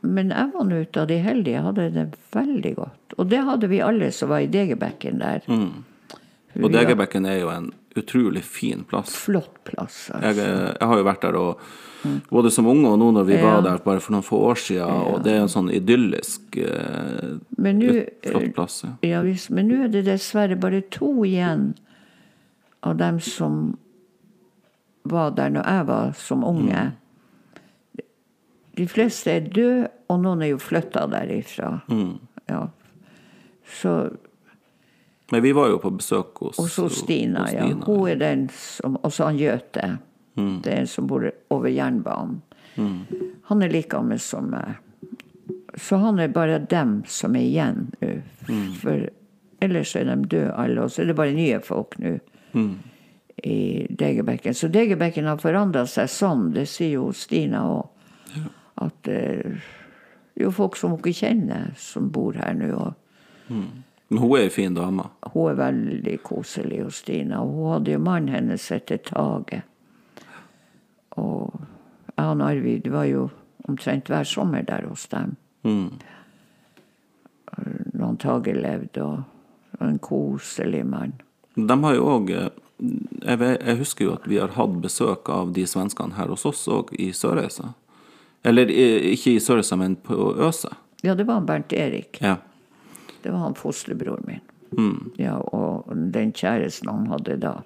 [0.00, 1.58] Men jeg var nå ute av de heldige.
[1.58, 3.14] Jeg hadde det veldig godt.
[3.18, 5.44] Og det hadde vi alle som var i Degerbekken der.
[6.56, 7.68] Og Degerbekken er jo en
[8.00, 9.12] utrolig fin plass.
[9.26, 10.08] Flott plass.
[10.14, 10.40] Altså.
[10.40, 10.48] Jeg,
[10.80, 11.60] jeg har jo vært der og
[12.30, 15.02] både som unge og nå når vi var der bare for noen få år siden,
[15.10, 17.90] og det er en sånn idyllisk eh, Men nu,
[18.24, 18.80] flott plass.
[18.86, 18.94] Ja.
[19.10, 19.50] Ja visst.
[19.52, 21.74] Men nå er det dessverre bare to igjen
[22.86, 23.76] av dem som
[25.02, 26.90] var der når jeg var som unge.
[28.76, 31.80] De fleste er døde, og noen er jo flytta derifra.
[32.48, 32.66] Ja.
[33.66, 34.10] Så
[35.30, 37.66] Men vi var jo på besøk hos, hos, så Stina, hos ja.
[37.86, 39.98] Hun er den som Og så han Gjøte.
[40.34, 42.40] Det er en som bor over jernbanen.
[43.50, 44.78] Han er like gammel som meg.
[45.76, 48.12] Så han er bare dem som er igjen nå.
[48.80, 49.08] For
[49.62, 52.16] ellers er de døde alle, og så er det bare nye folk nå.
[53.44, 54.54] I Degerbekken.
[54.54, 57.86] Så Degerbekken har forandra seg sånn, det sier jo Stina òg.
[58.80, 59.60] At eh,
[60.34, 62.70] det er jo folk som hun ikke kjenner, som bor her nå.
[62.76, 62.94] og
[63.50, 65.04] Men hun er ei fin dame.
[65.32, 67.42] hun er veldig koselig hos Stina.
[67.42, 69.62] Og hun hadde jo mannen hennes etter Tage.
[71.20, 71.60] Og
[72.16, 73.28] jeg og Arvid var jo
[73.68, 75.36] omtrent hver sommer der hos dem.
[77.92, 79.22] Når Tage levde, og
[79.80, 81.12] og en koselig mann.
[81.56, 82.32] De har jo òg
[82.80, 86.92] jeg, husker jo at vi har hatt besøk av de svenskene her hos oss òg,
[86.98, 87.74] i Sørreisa.
[88.42, 90.70] Eller ikke i Sørreisa, men på Øse.
[91.04, 92.18] Ja, det var Bernt Erik.
[92.20, 92.36] Ja.
[93.22, 94.40] Det var han fosterbroren min.
[95.18, 97.56] Ja, og den kjæresten han hadde da.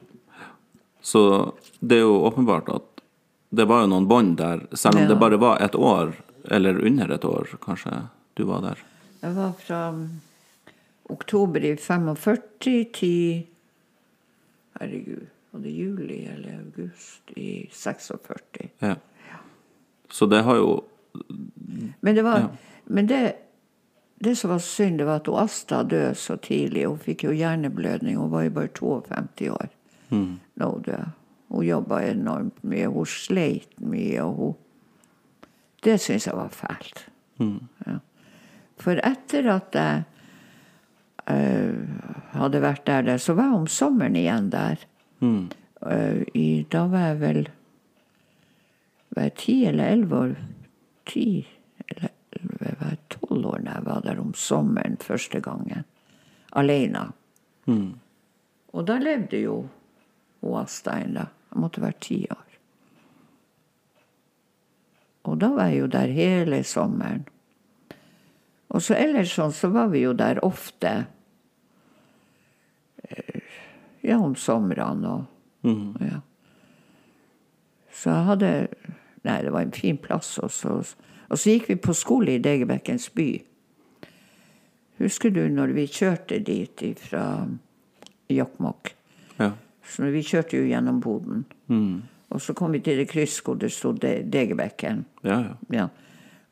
[1.05, 3.03] Så det er jo åpenbart at
[3.55, 5.09] det var jo noen bånd der, selv om Ja.
[5.13, 6.15] det bare var et år,
[6.51, 8.79] eller under et år, kanskje, du var der.
[9.23, 9.83] Jeg var fra
[11.11, 13.45] oktober i 45 til
[14.81, 18.71] Herregud, var det juli eller august i 46?
[18.79, 18.95] Ja.
[20.11, 20.85] Så det har jo
[22.01, 22.49] Men det var
[22.85, 23.33] Men det,
[24.19, 26.87] det som var synd, det var at Asta døde så tidlig.
[26.87, 28.17] Hun fikk jo hjerneblødning.
[28.17, 29.69] Hun var jo bare 52 år
[30.55, 31.11] da hun døde.
[31.49, 32.87] Hun jobba enormt mye.
[32.87, 34.23] Hun sleit mye.
[34.23, 34.55] og hun
[35.85, 37.09] Det syns jeg var fælt.
[37.87, 37.99] Ja.
[38.77, 40.03] For etter at jeg
[41.27, 44.83] hadde vært der, der, så var jeg om sommeren igjen der.
[45.87, 47.43] Eh, i, da var jeg vel
[49.15, 50.33] var jeg ti eller elleve år?
[51.07, 51.27] Ti
[51.87, 55.85] eller elleve, var jeg tolv år da jeg var der om sommeren første gangen.
[56.53, 57.05] Alene.
[58.75, 59.63] Og da levde jo
[60.59, 61.25] Asta ennå.
[61.55, 62.59] Jeg måtte være ti år.
[65.25, 67.23] Og da var jeg jo der hele sommeren.
[68.75, 71.07] Og så ellers sånn, så var vi jo der ofte.
[74.05, 75.25] Ja, om somrene og
[76.05, 76.21] ja.
[77.95, 78.51] Så jeg hadde
[79.25, 80.75] Nei, det var en fin plass også.
[81.33, 83.29] Og så gikk vi på skole i Degerbekkens by.
[85.01, 87.47] Husker du når vi kjørte dit fra
[88.29, 88.93] Jokkmokk?
[89.39, 89.55] Ja.
[89.81, 91.47] Så vi kjørte jo gjennom boden.
[92.29, 95.07] Og så kom vi til det krysset hvor det sto Degerbekken.
[95.25, 95.57] Ja, ja.
[95.73, 95.89] Ja.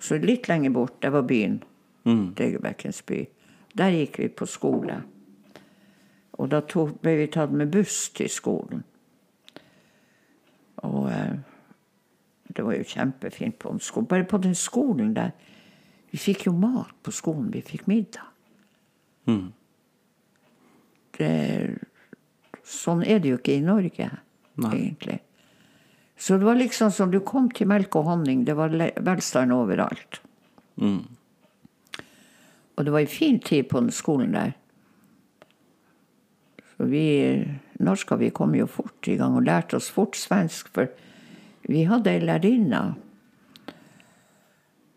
[0.01, 1.61] Så litt lenger bort, der var byen.
[2.05, 3.27] Degerbekkens by.
[3.77, 5.03] Der gikk vi på skole.
[6.43, 8.83] Og da tok, ble vi tatt med buss til skolen.
[10.83, 11.37] Og eh,
[12.51, 14.09] det var jo kjempefint på en skole.
[14.11, 15.31] Bare på den skolen der.
[16.11, 17.53] Vi fikk jo mat på skolen.
[17.55, 18.27] Vi fikk middag.
[21.17, 21.31] Det,
[22.67, 24.09] sånn er det jo ikke i Norge,
[24.59, 25.21] egentlig.
[26.19, 28.45] Så det var liksom som du kom til melk og honning.
[28.45, 30.21] Det var velstand overalt.
[32.77, 34.53] Og det var en fin tid på den skolen der.
[36.83, 37.47] Så vi
[37.79, 40.89] norska vi kom jo fort i gang og lærte oss fort svensk, for
[41.71, 42.81] vi hadde ei lærerinne.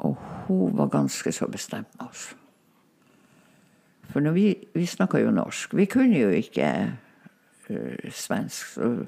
[0.02, 0.16] Og
[0.48, 2.24] hun var ganske så bestemt med oss.
[4.10, 5.76] For når vi, vi snakka jo norsk.
[5.78, 6.72] Vi kunne jo ikke
[7.70, 8.66] uh, svensk.
[8.66, 9.06] Så,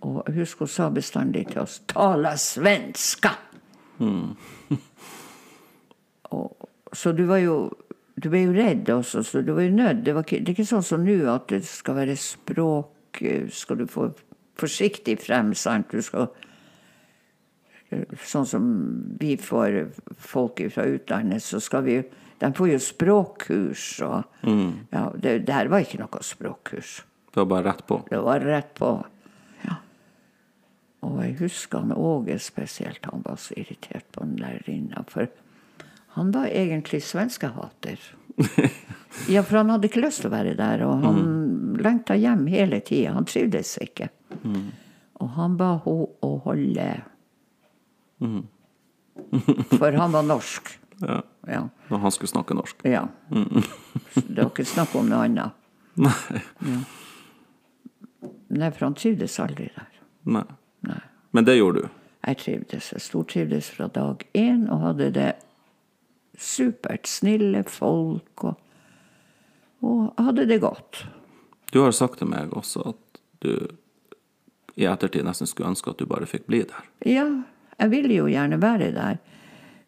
[0.00, 3.36] og jeg husker hun sa bestandig til oss 'Tala svenska'!
[6.34, 7.70] og, så du var jo
[8.16, 10.02] du ble jo redd også, så du var jo nødt.
[10.04, 13.46] Det, var ikke, det er ikke sånn som nå at det skal være språk eh,
[13.52, 14.10] Skal du få
[14.60, 15.92] forsiktig frem, sant?
[15.92, 16.28] Du skal
[18.24, 18.68] Sånn som
[19.20, 19.74] vi får
[20.16, 21.98] folk fra utlandet, så skal vi
[22.40, 26.94] De får jo språkkurs og ja, det, det her var ikke noe språkkurs.
[27.28, 27.98] Det var bare rett på.
[28.08, 28.88] Det var rett på.
[29.62, 29.76] Ja.
[31.06, 33.06] Og jeg husker han Åge spesielt.
[33.12, 35.04] Han var så irritert på den lærerinna.
[35.12, 35.30] For
[36.14, 38.00] han var egentlig svenskehater.
[39.28, 40.84] ja, for han hadde ikke lyst til å være der.
[40.84, 41.76] Og han mm.
[41.84, 43.14] lengta hjem hele tida.
[43.16, 44.10] Han trivdes ikke.
[44.42, 44.66] Mm.
[45.24, 46.88] Og han ba henne å holde
[48.20, 48.42] mm.
[49.78, 50.68] For han var norsk.
[51.00, 51.22] Ja.
[51.48, 51.62] Ja.
[51.88, 52.84] Og han skulle snakke norsk.
[52.86, 53.06] ja.
[53.32, 55.56] Det var ikke snakk om noe annet.
[56.02, 56.12] Nei.
[58.52, 59.88] Nei, for han trivdes aldri der.
[60.28, 60.44] Nei.
[60.86, 61.00] Nei.
[61.32, 61.98] Men det gjorde du.
[62.22, 62.92] Jeg trivdes.
[62.92, 65.30] Jeg stortrivdes fra dag én og hadde det
[66.38, 67.08] supert.
[67.10, 68.58] Snille folk og,
[69.82, 71.04] og hadde det godt.
[71.72, 73.56] Du har sagt til meg også at du
[74.76, 76.84] i ettertid nesten skulle ønske at du bare fikk bli der.
[77.04, 77.26] Ja,
[77.78, 79.18] jeg ville jo gjerne være der.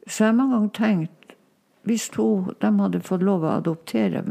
[0.07, 1.37] Så jeg har mange ganger tenkt
[1.85, 4.25] hvis to, de hadde fått lov å adoptere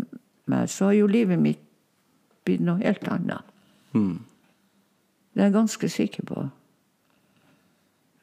[0.49, 1.61] meg, så har jo livet mitt
[2.43, 3.45] blitt noe helt annet.
[3.93, 4.23] Mm.
[5.33, 6.45] Det er jeg ganske sikker på.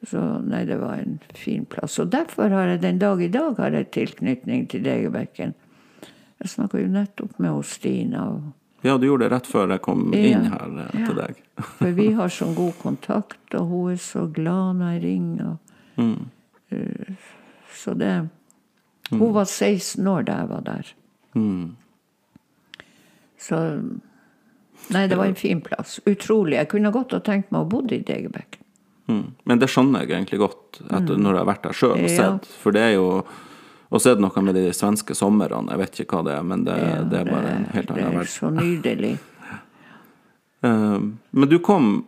[0.07, 1.99] Så nei, det var en fin plass.
[2.01, 5.53] Og derfor har jeg den dag i dag har jeg tilknytning til Degerbekken.
[6.41, 8.23] Jeg snakka jo nettopp med hos Stina.
[8.81, 10.19] Ja, du gjorde det rett før jeg kom Ja.
[10.39, 11.05] inn her ja.
[11.05, 11.43] til deg.
[11.77, 15.57] For vi har så god kontakt, og hun er så glad når jeg ringer.
[15.97, 16.29] Mm.
[16.71, 17.13] Eh,
[17.77, 18.27] Så det
[19.11, 20.87] Hun var 16 år da jeg var der.
[21.35, 21.75] Mm.
[23.37, 23.59] Så
[24.89, 25.99] Nei, det var en fin plass.
[26.05, 26.55] Utrolig.
[26.57, 28.60] Jeg kunne godt ha tenkt meg å bo i Degerbekken.
[29.07, 29.31] Mm.
[29.45, 32.27] Men det skjønner jeg egentlig godt etter, når jeg har vært der sjøl og Ja.
[32.61, 33.23] For det er jo
[33.91, 35.67] Og så er det noe med de svenske somrene.
[35.69, 37.97] Jeg vet ikke hva det er, men det, Ja, det er bare en helt det
[37.97, 38.25] er verden.
[38.25, 39.17] så nydelig.
[40.63, 40.99] Eh,
[41.31, 42.05] Men du kom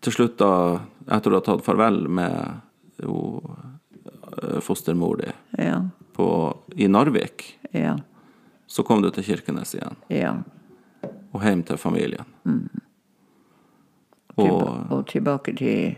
[0.00, 0.80] til slutt da,
[1.10, 2.60] etter du har tatt farvel med
[3.02, 3.42] jo,
[4.42, 5.82] eh, fostermor di Ja.
[6.76, 7.98] i Narvik, Ja.
[8.66, 10.42] så kom du til Kirkenes igjen, Ja.
[11.34, 12.24] og hjem til familien.
[12.46, 12.68] Mm.
[14.38, 15.96] Og og tilbake til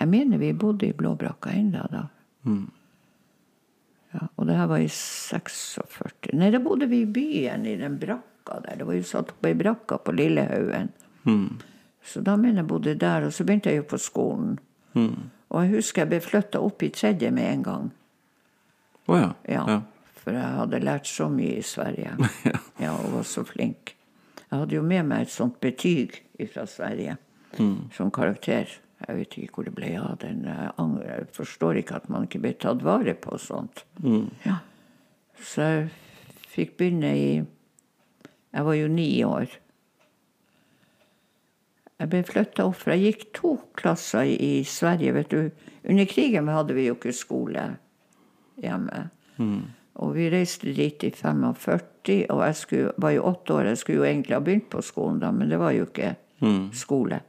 [0.00, 2.06] Jeg mener vi bodde i Blåbrakka ennå da.
[4.10, 6.32] Ja, og det her var i 46.
[6.40, 8.80] Nei, da bodde vi i byen, i den brakka der.
[8.80, 10.88] Det var jo satt opp ei brakka på Lillehaugen.
[12.02, 14.56] Så da mener jeg bodde der, og så begynte jeg jo på skolen.
[14.96, 17.88] Og jeg husker jeg ble flytta opp i tredje med en gang.
[19.10, 19.30] Å ja.
[19.50, 19.78] Ja, ja.
[20.20, 22.16] For jeg hadde lært så mye i Sverige.
[22.80, 22.94] Ja.
[22.96, 23.94] Og var så flink.
[24.48, 26.16] Jeg hadde jo med meg et sånt betyg
[26.50, 27.18] fra Sverige
[27.92, 28.70] som karakter.
[29.06, 30.44] Jeg vet ikke hvor det ble av den.
[30.44, 33.84] Jeg forstår ikke at man ikke ble tatt vare på sånt.
[34.44, 34.58] Ja.
[35.40, 35.88] Så jeg
[36.52, 37.30] fikk begynne i
[38.50, 39.46] Jeg var jo ni år.
[42.00, 45.12] Jeg ble flytta opp, for jeg gikk to klasser i, Sverige.
[45.14, 45.50] vet du.
[45.84, 47.66] Under krigen hadde vi jo ikke skole
[48.60, 49.06] hjemme.
[50.00, 53.64] Og vi reiste dit i 45, og jeg skulle, var jo åtte år.
[53.70, 56.14] Jeg skulle jo egentlig ha begynt på skolen da, men det var jo ikke
[56.72, 57.20] skole.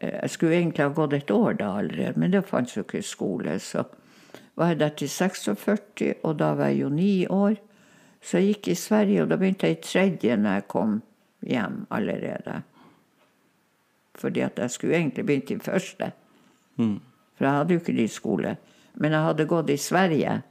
[0.00, 3.02] Eh, Jeg skulle egentlig ha gått et år da allerede, men det fantes jo ikke
[3.02, 3.58] skole.
[3.58, 3.84] Så
[4.56, 7.56] var jeg der til 46, og da var jeg jo ni år.
[8.22, 11.02] Så jeg gikk i Sverige, og da begynte jeg i tredje når jeg kom
[11.46, 12.62] hjem allerede.
[14.14, 16.10] Fordi at jeg skulle egentlig begynt i første.
[17.36, 18.56] For jeg hadde jo ikke de skole.
[18.94, 20.42] Men jeg hadde gått i Sverige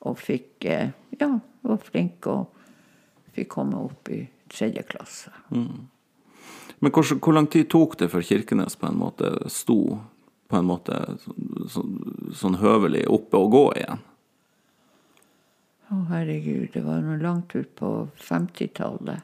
[0.00, 1.28] og fikk eh, Ja,
[1.62, 2.48] var flink og
[3.36, 5.30] fikk komme opp i tredje klasse.
[6.82, 10.00] Men hvor, hvor lang tid tok det før Kirkenes på en måte sto
[10.50, 10.96] på en måte
[11.70, 11.92] sånn,
[12.36, 14.02] sånn høvelig oppe og gå igjen?
[15.92, 19.22] Å, herregud, det var noe langt ut på 50-tallet.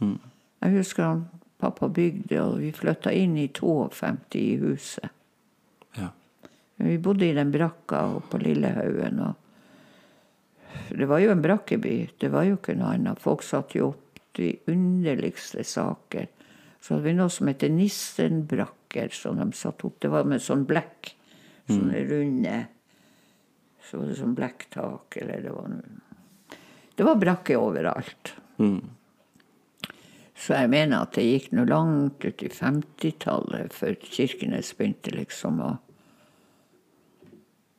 [0.00, 1.26] Jeg husker han
[1.60, 5.10] pappa bygde, og vi flytta inn i 52 i huset.
[5.96, 6.10] Ja.
[6.80, 9.20] Vi bodde i den brakka på Lillehaugen.
[9.20, 11.96] og Det var jo en brakkeby.
[12.20, 13.20] Det var jo ikke noe annet.
[13.20, 16.30] Folk satte jo opp de underligste saker.
[16.80, 19.98] Så hadde vi noe som heter Nissenbrakker, som de satte opp.
[20.00, 21.14] Det var med sånn blekk.
[21.70, 22.66] Sånne runde
[23.84, 26.56] Så var det sånn blekktak, eller det var noe
[26.96, 28.32] Det var brakker overalt.
[30.40, 35.60] Så jeg mener at det gikk noe langt ut i 50-tallet før Kirkenes begynte liksom
[35.64, 35.70] å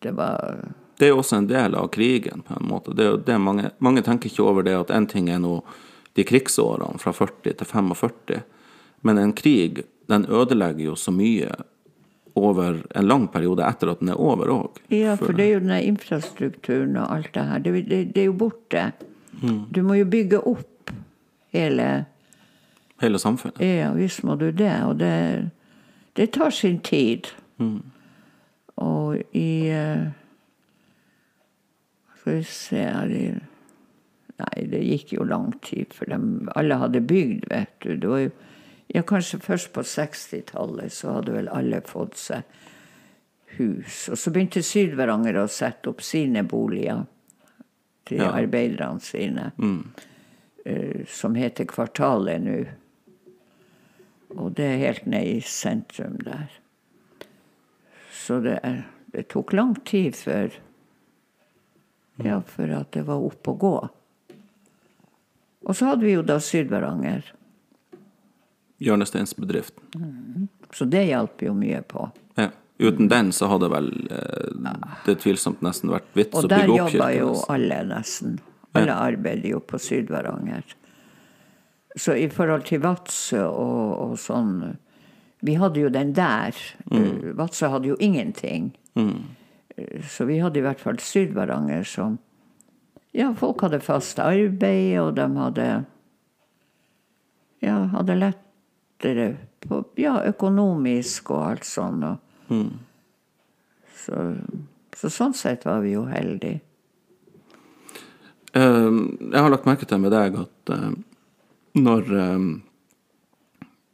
[0.02, 0.62] Det var
[0.98, 2.94] Det er jo også en del av krigen, på en måte.
[2.94, 5.60] Det er jo det mange, mange tenker ikke over det at en ting er nå
[6.14, 8.42] de krigsårene fra 40 til 45,
[9.02, 11.50] men en krig den ødelegger jo så mye
[12.36, 14.80] over en lang periode etter at den er over òg.
[14.94, 17.64] Ja, for det er jo den infrastrukturen og alt det her.
[17.64, 18.86] Det, det, det er jo borte.
[19.42, 20.92] Du må jo bygge opp
[21.56, 22.06] hele
[23.02, 23.58] Hele samfunnet.
[23.66, 24.76] Ja, visst må du det.
[24.86, 25.50] Og det,
[26.14, 27.32] det tar sin tid.
[28.76, 30.04] Og i eh,
[32.20, 33.24] Skal vi se her i
[34.42, 36.18] Nei, det gikk jo lang tid, for de,
[36.58, 37.92] alle hadde bygd, vet du.
[37.94, 38.30] Det var jo,
[38.94, 42.44] ja, kanskje først på 60-tallet så hadde vel alle fått seg
[43.58, 44.10] hus.
[44.12, 47.06] Og så begynte Syd-Varanger å sette opp sine boliger
[48.08, 48.32] til Ja.
[48.32, 49.52] arbeiderne sine.
[50.66, 52.58] eh, som heter Kvartalet nå.
[54.38, 56.50] Og det er helt ned i sentrum der.
[58.14, 58.60] Så det,
[59.12, 60.52] det tok lang tid før
[62.24, 63.90] Ja, for at det var opp å gå.
[65.66, 67.24] Og så hadde vi jo da Syd-Varanger.
[68.82, 70.50] Hjørnesteinsbedriften.
[70.74, 72.08] Så det hjalp jo mye på.
[72.40, 72.50] Ja.
[72.82, 74.70] Uten den så hadde vel eh,
[75.06, 78.40] det tvilsomt nesten vært vits Og å der bygge opp jobba jo alle, nesten.
[78.74, 80.64] Alle arbeider jo på Syd-Varanger.
[82.00, 84.78] Så i forhold til Vadsø og, og sånn
[85.44, 86.58] Vi hadde jo den der.
[86.90, 87.36] Mm.
[87.38, 88.72] Vadsø hadde jo ingenting.
[90.10, 92.20] Så vi hadde i hvert fall Syd-Varanger som
[93.14, 95.68] Ja, folk hadde fast arbeid, og de hadde
[97.62, 98.18] Ja, hadde
[99.02, 99.38] lettere
[99.68, 102.04] på Ja, økonomisk og alt sånn.
[102.04, 102.18] Og,
[102.52, 102.80] Mm.
[103.96, 104.36] så,
[104.98, 106.60] så sånn sett var vi jo heldige.
[108.54, 110.92] Uh, jeg har lagt merke til med deg at uh,
[111.80, 112.60] når uh,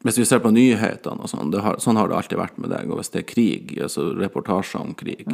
[0.01, 2.89] Hvis vi ser på nyhetene og sånn, har, sånn har det alltid vært med deg.
[2.89, 5.25] Og hvis det er krig, altså reportasjer om krig,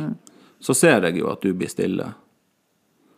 [0.60, 2.08] så ser jeg jo at du blir stille.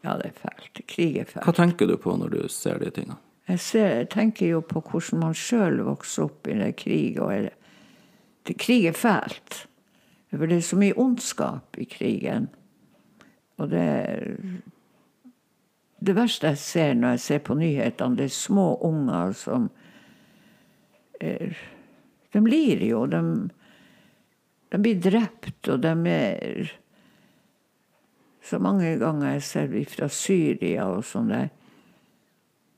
[0.04, 0.82] Ja, det er fælt.
[0.90, 1.46] Krig er fælt.
[1.46, 3.18] Hva tenker du på når du ser de tingene?
[3.46, 7.20] Jeg, ser, jeg tenker jo på hvordan man sjøl vokser opp det krig.
[7.22, 7.50] Og er,
[8.48, 9.66] det, krig er fælt.
[10.34, 12.50] For det er så mye ondskap i krigen.
[13.58, 14.38] Og det
[16.06, 19.70] Det verste jeg ser når jeg ser på nyhetene, det er små unger som
[21.22, 21.56] er,
[22.34, 23.06] De lir jo.
[23.06, 23.50] De,
[24.72, 26.74] de blir drept, og de er
[28.42, 31.50] Så mange ganger jeg ser vi fra Syria og sånn der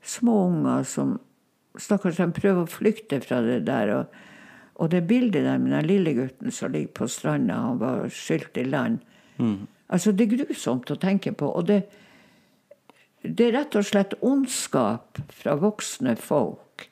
[0.04, 1.18] små unger som
[1.78, 3.91] Stakkars, de prøver å flykte fra det der.
[3.93, 4.16] Og,
[4.82, 8.58] og det bildet der med den lille gutten som ligger på stranda, han var skylt
[8.58, 9.00] i land.
[9.93, 11.52] Altså, det er grusomt å tenke på.
[11.54, 11.84] Og det,
[13.22, 16.89] det er rett og slett ondskap fra voksne folk.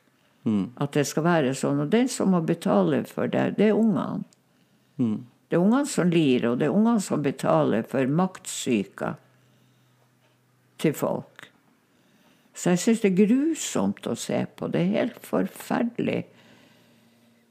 [0.78, 1.82] At det skal være sånn.
[1.82, 4.24] Og den som må betale for det, det er ungene.
[5.50, 9.16] Det er ungene som lir, og det er ungene som betaler for maktsyka
[10.78, 11.35] til folk.
[12.56, 14.70] Så jeg syns det er grusomt å se på.
[14.72, 16.22] Det er helt forferdelig.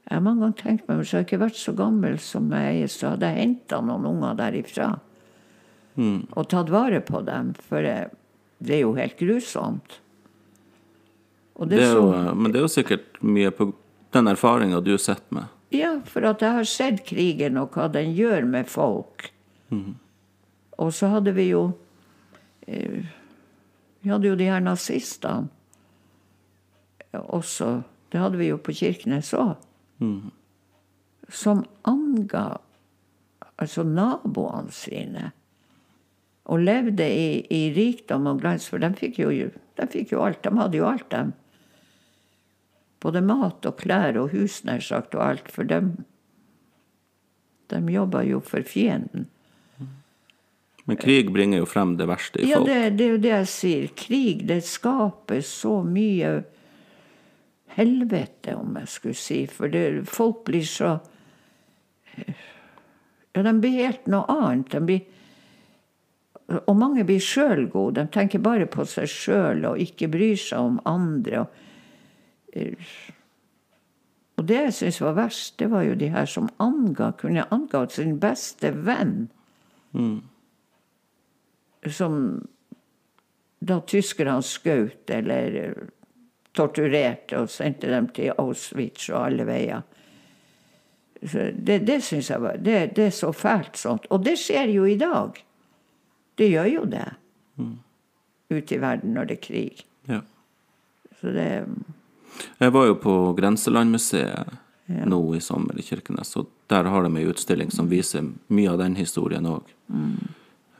[0.05, 2.89] Jeg har mange ganger tenkt meg, hvis jeg ikke vært så gammel som jeg er,
[2.93, 4.89] så hadde jeg henta noen unger derifra.
[6.35, 7.53] Og tatt vare på dem.
[7.69, 9.99] For det, er jo helt grusomt.
[11.55, 13.69] Det Det jo, så, eh, men det er jo sikkert mye på
[14.11, 15.53] den erfaringa du sitter med.
[15.71, 19.31] ja, for at jeg har sett krigen og hva den gjør med folk.
[20.77, 21.73] Og så hadde vi jo
[22.67, 23.05] eh,
[24.05, 25.49] Vi hadde jo de her nazistene
[27.25, 27.81] også.
[28.13, 29.55] Det hadde vi jo på Kirkenes òg.
[31.33, 32.59] Som anga
[33.57, 35.31] altså naboene sine.
[36.45, 40.43] Og levde i, i rikdom og glans, for de fikk, jo, de fikk jo alt.
[40.45, 41.33] De hadde jo alt, dem.
[43.01, 45.49] Både mat og klær og hus, nær sagt, og alt.
[45.49, 45.81] For de,
[47.73, 49.31] de jobba jo for fienden.
[50.85, 52.69] Men krig bringer jo frem det verste i Ja, folk.
[52.69, 53.87] det, det er jo det jeg sier.
[53.97, 56.35] Krig, det skaper så mye
[57.75, 59.39] helvete, om jeg skulle si.
[59.49, 60.99] For det, folk blir så
[63.35, 64.69] Ja, de blir helt noe annet.
[64.71, 65.01] De blir
[66.69, 68.03] og mange blir sjøl gode.
[68.03, 71.41] De tenker bare på seg sjøl og ikke bryr seg om andre.
[71.41, 72.83] Og,
[74.37, 77.81] og det jeg syns var verst, det var jo de her som anga, kunne anga
[77.89, 79.25] sin beste venn.
[81.91, 82.47] Som
[83.65, 85.73] da tyskerne skjøt eller
[86.55, 89.83] torturerte og sendte dem til Auschwitz og alle veier.
[91.25, 94.05] Så det det syns jeg var det, det er så fælt sånt.
[94.13, 95.39] Og det skjer jo i dag.
[96.35, 97.07] Det gjør jo det.
[98.49, 99.85] Ute i verden når det er krig.
[100.09, 100.21] Ja.
[101.19, 101.65] Så det
[102.59, 107.25] Jeg var jo på Grenselandmuseet nå i sommer i Kirkenes, og der har de ei
[107.25, 109.71] utstilling som viser mye av den historien òg.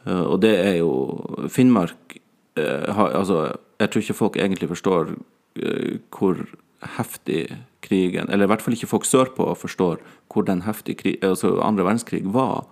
[0.06, 0.90] Og det er jo
[1.50, 2.18] Finnmark
[2.58, 5.16] eh, Altså, jeg tror ikke folk egentlig forstår
[5.58, 6.44] eh, hvor
[6.98, 7.48] heftig
[7.82, 9.98] krigen Eller i hvert fall ikke folk sørpå forstår
[10.30, 12.66] hvor den heftige krig, altså andre verdenskrig var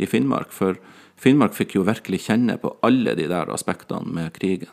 [0.00, 0.50] i Finnmark.
[0.50, 0.78] For
[1.20, 4.70] Finnmark fikk jo virkelig kjenne på alle de der aspektene med krigen.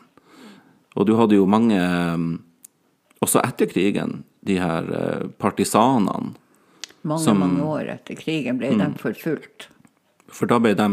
[0.96, 2.18] Og du hadde jo mange eh,
[3.20, 6.34] Også etter krigen, de her eh, partisanene.
[7.02, 9.68] mange, Som- mange år etter krigen ble de forfulgt.
[10.32, 10.88] For da ble de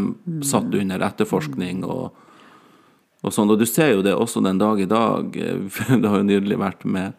[0.48, 2.16] satt under etterforskning og,
[3.22, 3.52] og sånn.
[3.52, 5.36] Og du ser jo det også den dag i dag.
[6.02, 7.16] Det har jo nydelig vært med,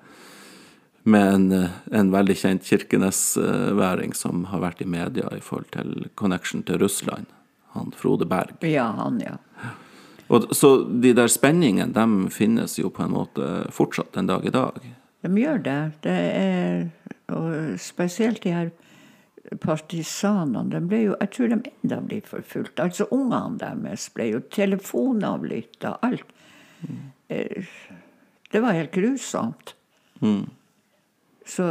[1.04, 1.48] med en,
[1.92, 7.28] en veldig kjent kirkenesværing som har vært i media i forhold til connection til Russland.
[7.76, 8.64] Han Frode Berg.
[8.64, 9.36] Ja, han, ja.
[10.32, 14.54] Og, så de der spenningene, de finnes jo på en måte fortsatt den dag i
[14.54, 14.80] dag.
[15.22, 15.80] De gjør det.
[16.06, 16.88] Det er
[17.34, 18.68] og spesielt de her
[19.62, 20.70] partisanene.
[20.72, 22.80] De ble jo, jeg tror de enda blir forfulgt.
[22.82, 26.34] Altså ungene deres ble jo telefonavlytta, alt.
[26.82, 27.05] Mm.
[28.53, 29.74] Det var helt grusomt.
[31.47, 31.66] Så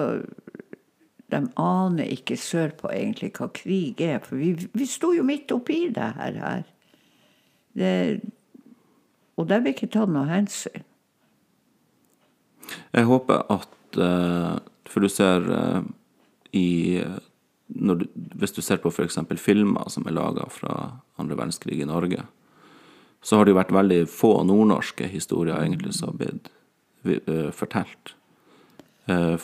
[1.31, 4.19] de aner ikke sørpå egentlig hva krig er.
[4.23, 6.39] For vi, vi sto jo midt oppi det her.
[6.39, 6.65] her.
[7.75, 7.93] Det,
[9.35, 10.85] og der ble ikke tatt noe hensyn.
[12.95, 14.55] Jeg håper at eh,
[14.89, 15.81] For du ser eh,
[16.55, 16.69] i
[17.67, 18.05] du,
[18.35, 19.17] Hvis du ser på f.eks.
[19.41, 20.75] filmer som er laga fra
[21.17, 22.25] andre verdenskrig i Norge,
[23.25, 26.51] så har det jo vært veldig få nordnorske historier egentlig som har blitt
[27.27, 28.13] eh, fortalt.
[29.05, 29.37] Eh,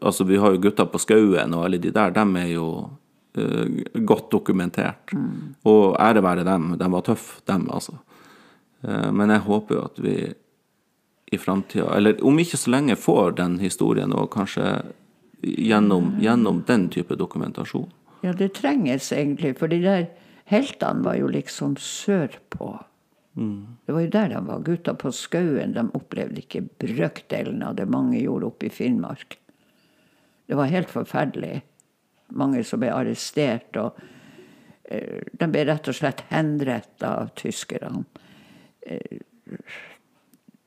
[0.00, 2.68] altså, vi har jo Gutta på skauen og alle de der, dem er jo
[3.36, 5.12] eh, godt dokumentert.
[5.68, 7.98] Og ære være dem, de var tøffe, dem, altså.
[8.82, 10.16] Eh, men jeg håper jo at vi
[11.30, 14.80] i framtida, eller om ikke så lenge, får den historien, og kanskje
[15.42, 17.90] gjennom, gjennom den type dokumentasjon.
[18.20, 20.06] Ja, det trenges egentlig, for de der
[20.50, 22.74] heltene var jo liksom sørpå.
[23.86, 24.62] Det var jo der de var.
[24.66, 29.38] Gutta på skauen de opplevde ikke brøkdelen av det mange gjorde oppe i Finnmark.
[30.46, 31.60] Det var helt forferdelig.
[32.34, 33.96] Mange som ble arrestert, og
[34.84, 38.04] eh, de ble rett og slett henrettet av tyskerne.
[38.82, 39.22] Eh,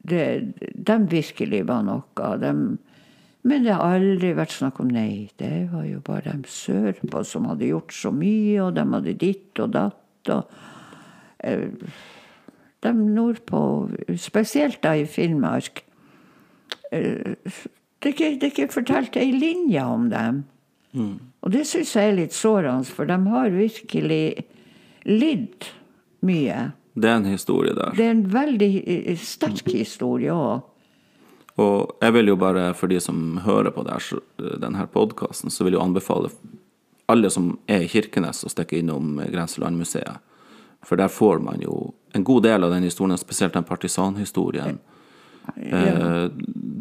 [0.04, 0.24] det,
[0.74, 2.32] de virkelig var noe.
[2.40, 2.54] De,
[3.44, 5.28] men det har aldri vært snakk om nei.
[5.40, 9.60] Det var jo bare dem sørpå som hadde gjort så mye, og de hadde ditt
[9.60, 10.32] og datt.
[10.32, 10.54] og
[11.44, 11.68] eh,
[12.84, 13.60] De nordpå,
[14.16, 15.84] spesielt da i Finnmark
[16.92, 17.36] eh,
[18.00, 20.44] Det er ikke, ikke fortalt ei linje om dem.
[21.44, 24.46] Og det syns jeg er litt sårende, for de har virkelig
[25.04, 25.68] lidd
[26.24, 26.70] mye.
[26.96, 27.96] Det er en historie der.
[27.98, 30.70] Det er en veldig eh, sterk historie òg.
[31.62, 34.22] Og jeg vil jo bare, for de som hører på så-
[34.60, 36.32] denne podkasten, så vil jeg anbefale
[37.10, 40.18] alle som er i Kirkenes, å stikke innom Grenselandmuseet.
[40.84, 44.80] For der får man jo en god del av den historien, spesielt den partisanhistorien.
[45.58, 46.30] Eh,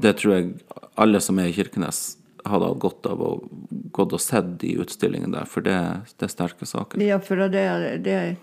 [0.03, 0.55] Det tror jeg
[0.97, 3.49] alle som er i Kirkenes, hadde hatt godt av å
[3.93, 5.77] gått og sett de utstillingene der, for det,
[6.19, 7.01] det er sterke saker.
[7.01, 7.53] Ja, for det,
[8.03, 8.37] det,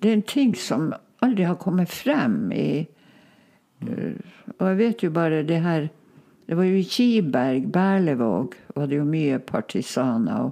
[0.00, 0.92] det er en ting som
[1.22, 2.86] aldri har kommet frem i eh,
[3.82, 5.88] Og jeg vet jo bare det her
[6.48, 10.50] Det var jo i Kiberg, Berlevåg, var det jo mye partisaner.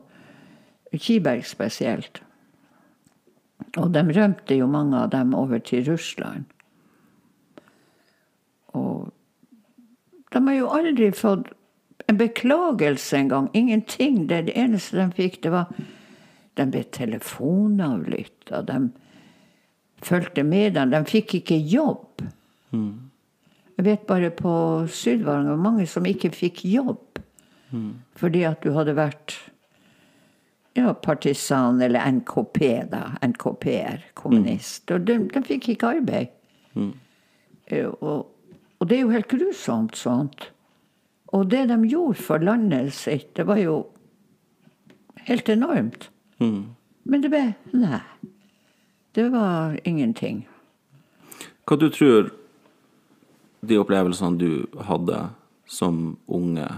[0.93, 2.22] og Kiberg spesielt.
[3.76, 6.45] Og de rømte jo mange av dem over til Russland.
[8.79, 9.11] Og
[10.33, 11.51] de har jo aldri fått
[12.07, 13.51] en beklagelse engang.
[13.53, 14.26] Ingenting.
[14.29, 15.72] Det, det eneste de fikk, det var
[16.59, 18.62] De ble telefonavlytta.
[18.66, 18.89] De
[20.03, 20.91] fulgte med dem.
[20.91, 22.22] De fikk ikke jobb.
[23.79, 24.53] Jeg vet bare på
[24.91, 27.21] Sydvaranger var mange som ikke fikk jobb.
[28.19, 29.37] Fordi at du hadde vært
[30.79, 32.59] ja, partisan, eller NKP,
[32.91, 33.03] da.
[33.23, 34.91] NKP-er, kommunist.
[34.95, 36.35] Og de, de fikk ikke arbeid.
[36.75, 36.93] Mm.
[38.01, 38.27] Og,
[38.79, 40.49] og det er jo helt grusomt sånt.
[41.37, 43.79] Og det de gjorde for landet sitt, det var jo
[45.29, 46.09] helt enormt.
[47.05, 47.45] Men det ble
[47.77, 48.03] Nei.
[49.17, 50.45] Det var ingenting.
[51.67, 52.31] Hva du tror
[53.60, 55.28] de opplevelsene du hadde
[55.68, 56.68] som unge,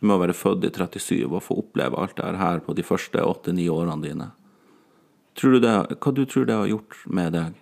[0.00, 3.20] med å være født i 37 og få oppleve alt det her på de første
[3.20, 4.28] åtte-ni årene dine,
[5.36, 7.58] tror du det, hva du tror det har gjort med deg?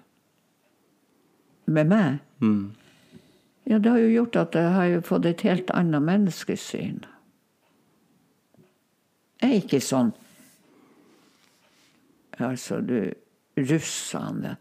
[1.69, 2.21] Med meg?
[3.69, 7.03] Ja, det har jo gjort at jeg har fått et helt annet menneskesyn.
[9.43, 10.15] Jeg er ikke sånn
[12.39, 13.11] Altså, du
[13.59, 14.53] Russerne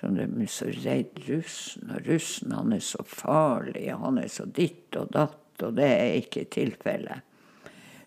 [0.00, 4.46] Sånn de er så redd russen, og russen han er så farlig, han er så
[4.48, 7.26] ditt og datt, og det er ikke tilfellet.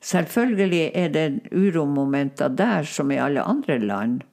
[0.04, 4.24] Selvfølgelig er det uromomenter der som i alle andre land,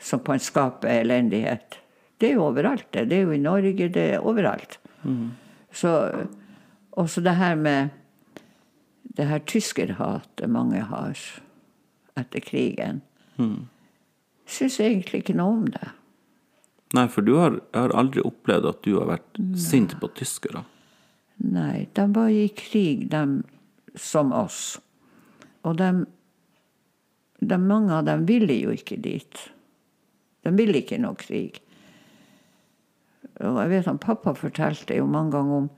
[0.00, 1.78] som kan skape elendighet.
[2.18, 2.88] Det er jo overalt.
[2.92, 4.78] Det Det er jo i Norge, det er overalt.
[5.70, 5.92] Så
[6.92, 7.88] også det her med
[9.16, 11.18] det her tyskerhatet mange har
[12.16, 13.02] etter krigen.
[14.46, 15.88] Syns egentlig ikke noe om det.
[16.96, 20.64] Nei, for du har, jeg har aldri opplevd at du har vært sint på tyskere.
[21.44, 23.42] Nei, de var i krig, de
[23.98, 24.78] som oss.
[25.68, 26.06] Og de
[27.38, 29.42] de, mange av dem ville jo ikke dit.
[30.42, 31.60] De ville ikke noe krig.
[33.38, 35.68] Og jeg vet han pappa fortalte jo mange ganger om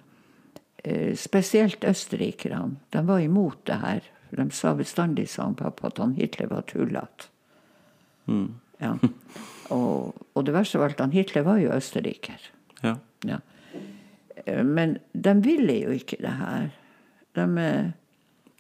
[0.85, 2.79] eh, spesielt østerrikerne.
[2.95, 4.09] De var imot det her.
[4.31, 7.29] De sa bestandig, sa han pappa, at han Hitler var tullete.
[8.81, 8.95] Ja.
[9.71, 12.51] Og, og det verste av alt, han Hitler var jo østerriker.
[12.83, 12.97] Ja.
[13.29, 13.39] Ja.
[14.45, 16.71] Eh, Men de ville jo ikke det her.
[17.39, 17.47] De,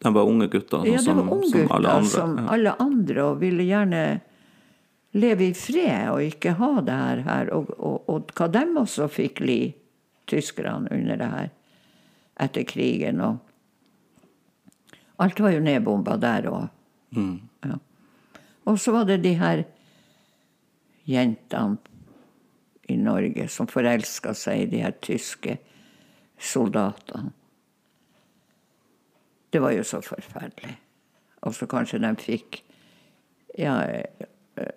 [0.00, 2.10] De var unge gutter, ja, som, var som alle andre.
[2.10, 4.20] som alle andre, og ville gjerne
[5.18, 7.22] leve i fred og ikke ha det her.
[7.26, 9.60] her og, og, og hva de også fikk li,
[10.30, 11.48] tyskerne, under det her
[12.40, 13.20] etter krigen.
[13.20, 13.36] Og
[15.20, 16.68] alt var jo nedbomba der òg.
[17.16, 17.40] Mm.
[17.66, 17.76] Ja.
[18.70, 19.64] Og så var det de her
[21.10, 21.78] jentene
[22.90, 25.58] i Norge som forelska seg i de her tyske
[26.40, 27.32] soldatene.
[29.50, 30.76] Det var jo så forferdelig.
[31.46, 32.60] Og så kanskje de fikk
[33.58, 33.74] ja,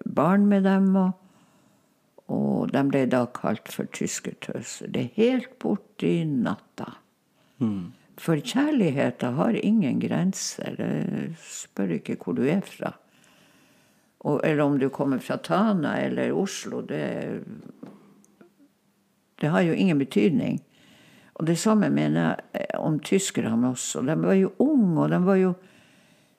[0.05, 1.11] barn med dem, og,
[2.33, 4.89] og de ble da kalt for tyskertøser.
[4.93, 6.89] Det er helt borti natta.
[8.21, 10.75] For kjærligheten har ingen grenser.
[10.77, 12.93] Jeg spør ikke hvor du er fra.
[14.23, 16.81] Og, eller om du kommer fra Tana eller Oslo.
[16.81, 17.43] Det,
[19.41, 20.61] det har jo ingen betydning.
[21.33, 24.03] Og det samme mener jeg om tyskerne også.
[24.07, 25.53] De var jo unge, og de var jo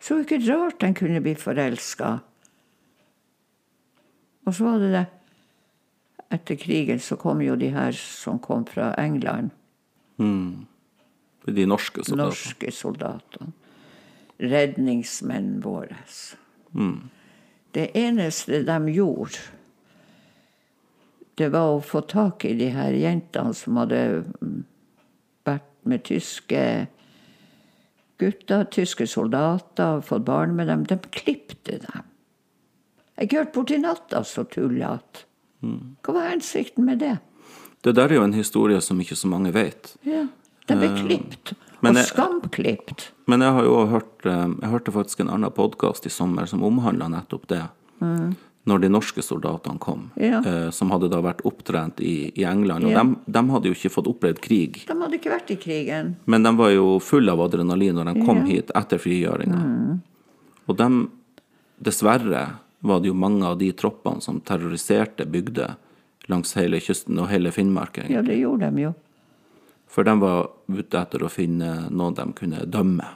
[0.04, 2.18] Så ikke rart de kunne bli forelska.
[4.44, 5.04] Og så var det det
[6.34, 9.50] Etter krigen så kom jo de her som kom fra England.
[10.18, 10.66] Mm.
[11.46, 12.24] De norske soldatene.
[12.24, 13.52] Norske soldatene.
[14.40, 15.96] Redningsmenn våre.
[16.72, 17.10] Mm.
[17.74, 19.40] Det eneste de gjorde,
[21.34, 24.00] det var å få tak i de her jentene som hadde
[25.46, 26.60] vært med tyske
[28.22, 30.84] gutter, tyske soldater, fått barn med dem.
[30.86, 32.06] De klipte dem.
[33.18, 35.26] Jeg hørte borti natta så tullete.
[35.64, 37.16] Hva var hensikten med det?
[37.84, 39.94] Det der er jo en historie som ikke så mange vet.
[40.06, 40.26] Ja,
[40.68, 41.52] De ble klipt.
[41.84, 43.10] Men Og skamklipt.
[43.30, 46.62] Men jeg har jo hørt eh, Jeg hørte faktisk en annen podkast i sommer som
[46.66, 47.62] omhandla nettopp det.
[48.64, 50.38] Når de norske soldatene kom, Ja.
[50.40, 52.84] eh, som hadde da vært opptrent i, i England.
[52.88, 53.02] Og Ja.
[53.04, 54.78] de, hadde jo ikke fått opplevd krig.
[54.88, 56.14] De hadde ikke vært i krigen.
[56.26, 58.54] Men de var jo fulle av adrenalin når de kom Ja.
[58.54, 60.00] hit etter frigjøringa.
[60.68, 60.88] Og de,
[61.82, 62.46] dessverre,
[62.84, 65.76] var det jo mange av de troppene som terroriserte bygder
[66.28, 67.98] langs hele kysten og hele Finnmark.
[68.08, 68.94] Ja, det gjorde de jo.
[69.94, 73.06] For de var ute etter å finne noen de kunne dømme.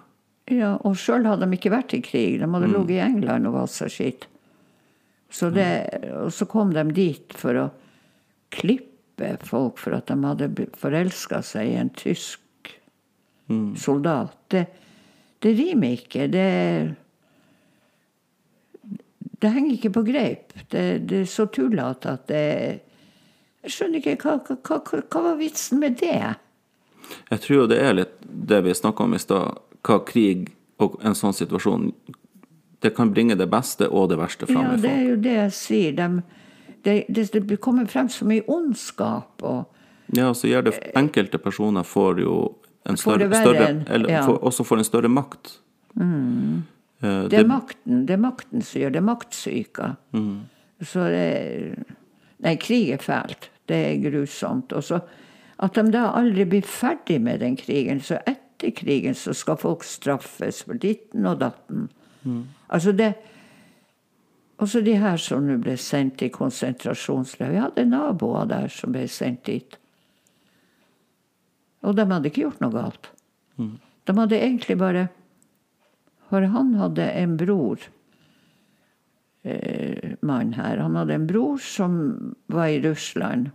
[0.49, 2.39] Ja, og sjøl hadde de ikke vært i krig.
[2.41, 4.29] De hadde ligget i England og valsa skitt.
[5.29, 5.69] Så det,
[6.17, 7.67] og så kom de dit for å
[8.55, 12.73] klippe folk for at de hadde forelska seg i en tysk
[13.77, 14.39] soldat.
[14.49, 14.65] Det,
[15.45, 16.31] det rimer ikke.
[16.33, 16.49] Det
[19.39, 20.53] Det henger ikke på greip.
[20.71, 22.81] Det, det er så tullete at det
[23.63, 26.39] Jeg skjønner ikke hva, hva, hva, hva var vitsen med det?
[27.31, 30.49] Jeg tror jo det er litt det vi snakka om i stad, hva krig
[30.79, 31.93] og en sånn situasjon
[32.81, 35.33] Det kan bringe det beste og det verste fram Ja, i det er jo det
[35.35, 35.93] jeg sier.
[35.99, 36.23] De,
[36.87, 39.43] det, det, det kommer frem så mye ondskap.
[39.43, 39.67] og
[40.15, 42.37] Ja, og så gjør det enkelte personer får jo
[42.89, 44.23] en større, større Eller ja.
[44.27, 45.59] får, også får en større makt.
[45.99, 49.03] Eh, Det er makten det er makten som gjør det.
[49.03, 50.39] er Mm.
[50.83, 51.85] Så det
[52.39, 53.49] Nei, krig er fælt.
[53.67, 54.73] Det er grusomt.
[54.73, 55.01] Og så
[55.59, 58.01] at de da aldri blir ferdig med den krigen.
[58.01, 61.89] Så etter krigen så skal folk straffes for ditten og datten.
[62.69, 63.15] Altså det
[64.59, 67.53] Også de her som nå ble sendt i konsentrasjonsleir.
[67.53, 69.77] Vi hadde naboer der som ble sendt dit.
[71.87, 73.07] Og de hadde ikke gjort noe galt.
[74.05, 75.09] De hadde egentlig bare
[76.29, 77.79] For han hadde en bror,
[79.45, 80.77] eh, mann her.
[80.77, 83.51] Han hadde en bror som var i Russland.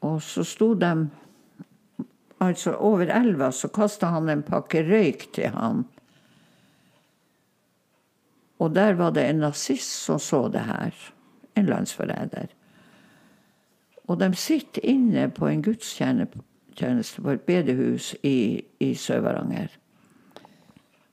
[0.00, 1.08] Og så sto de
[2.40, 5.82] Altså, over elva så kasta han en pakke røyk til han.
[8.58, 10.94] Og der var det en nazist som så det her.
[11.56, 12.46] En landsforræder.
[14.08, 19.76] Og de sitter inne på en gudstjeneste på et bedehus i, i Sør-Varanger.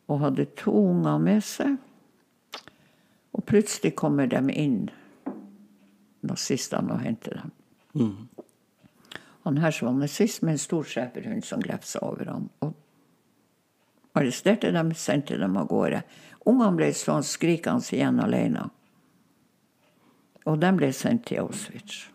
[0.08, 1.76] Og hadde to unger med seg.
[3.34, 4.90] Og plutselig kommer de inn,
[6.22, 7.52] nazistene, og henter dem.
[9.48, 12.50] Han her som var nazist med en stor schæferhund som glefsa over ham.
[12.66, 12.74] Og
[14.18, 16.02] arresterte dem, sendte dem av gårde.
[16.48, 18.66] Ungene ble stående skrikende igjen alene.
[20.48, 22.06] Og de ble sendt til Auschwitz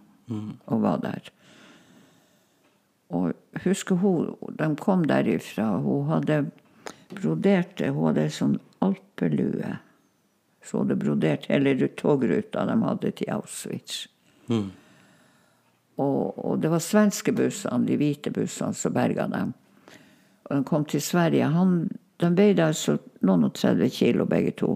[0.67, 1.27] og var der.
[3.13, 3.33] Og
[3.65, 6.39] husker hun, de kom derifra, hun hadde
[7.13, 9.75] brodert hun hadde sånn alpelue.
[10.65, 14.07] Så hadde brodert hele ru- togruta de hadde til Auschwitz.
[16.03, 19.53] Og, og det var svenske bussene, de hvite bussene, som berga dem.
[20.49, 21.51] Og de kom til Sverige.
[21.55, 21.89] Han,
[22.21, 24.75] de veide altså noen og 30 kilo, begge to.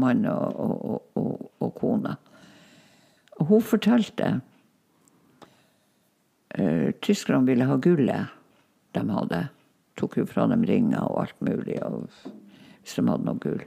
[0.00, 2.14] Mann og, og, og, kone.
[3.40, 4.28] Og hun fortalte
[6.58, 8.36] uh, Tyskerne ville ha gullet
[8.96, 9.40] de hadde.
[10.00, 12.08] Tok jo fra dem ringer og alt mulig, og,
[12.80, 13.64] hvis de hadde noe gull.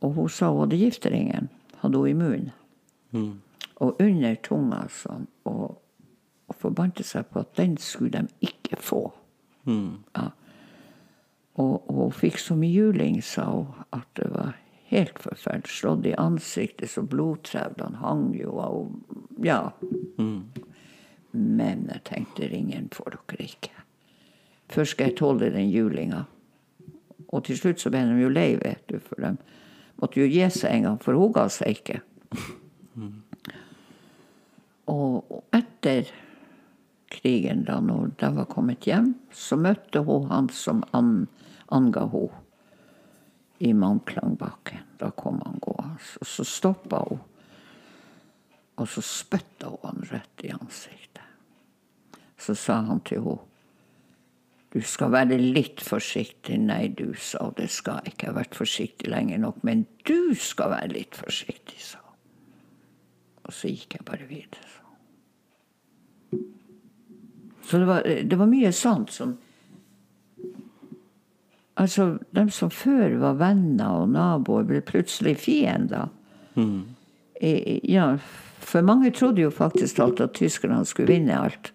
[0.00, 1.48] Og hun sa hun hadde gifteringen.
[1.80, 3.40] Hadde hun i munnen.
[3.80, 5.26] Og under tunga sånn.
[5.48, 5.78] Og,
[6.50, 9.04] og forbandte seg på at den skulle de ikke få.
[10.16, 10.30] Ja.
[11.60, 14.54] Og, og hun fikk så mye juling, sa hun, at det var
[14.90, 15.72] helt forferdelig.
[15.74, 18.80] Slått i ansiktet, så blodtrevlene hang jo av
[19.44, 19.62] Ja.
[21.32, 23.74] Men jeg tenkte, ringen får dere ikke.
[24.70, 26.24] Først skal jeg tåle den julinga.
[27.30, 29.36] Og til slutt så ble de jo lei, vet du, for de
[30.00, 32.00] måtte jo gi seg en gang, for hun ga seg ikke.
[34.88, 36.08] Og etter
[37.10, 41.26] krigen, da når de var kommet hjem, så møtte hun han som an,
[41.68, 42.46] anga henne
[43.60, 44.86] i Manklangbakken.
[45.00, 46.00] Da kom han gående.
[46.20, 47.20] Og så stoppa hun,
[48.80, 51.26] og så spytta hun han rett i ansiktet.
[52.40, 53.46] Så sa han til henne
[54.70, 56.54] du skal være litt forsiktig.
[56.62, 57.48] Nei, du, sa.
[57.56, 58.28] Det skal ikke.
[58.28, 59.64] Jeg har vært forsiktig lenge nok.
[59.66, 61.99] Men du skal være litt forsiktig, sa.
[63.50, 64.68] Og så gikk jeg bare videre.
[67.66, 69.38] Så, det, var, det var mye sånt som
[71.80, 76.10] Altså, de som før var venner og naboer, ble plutselig fiender.
[76.52, 76.90] Mm.
[77.88, 78.18] Ja,
[78.60, 81.70] for mange trodde jo faktisk alt at tyskerne skulle vinne alt.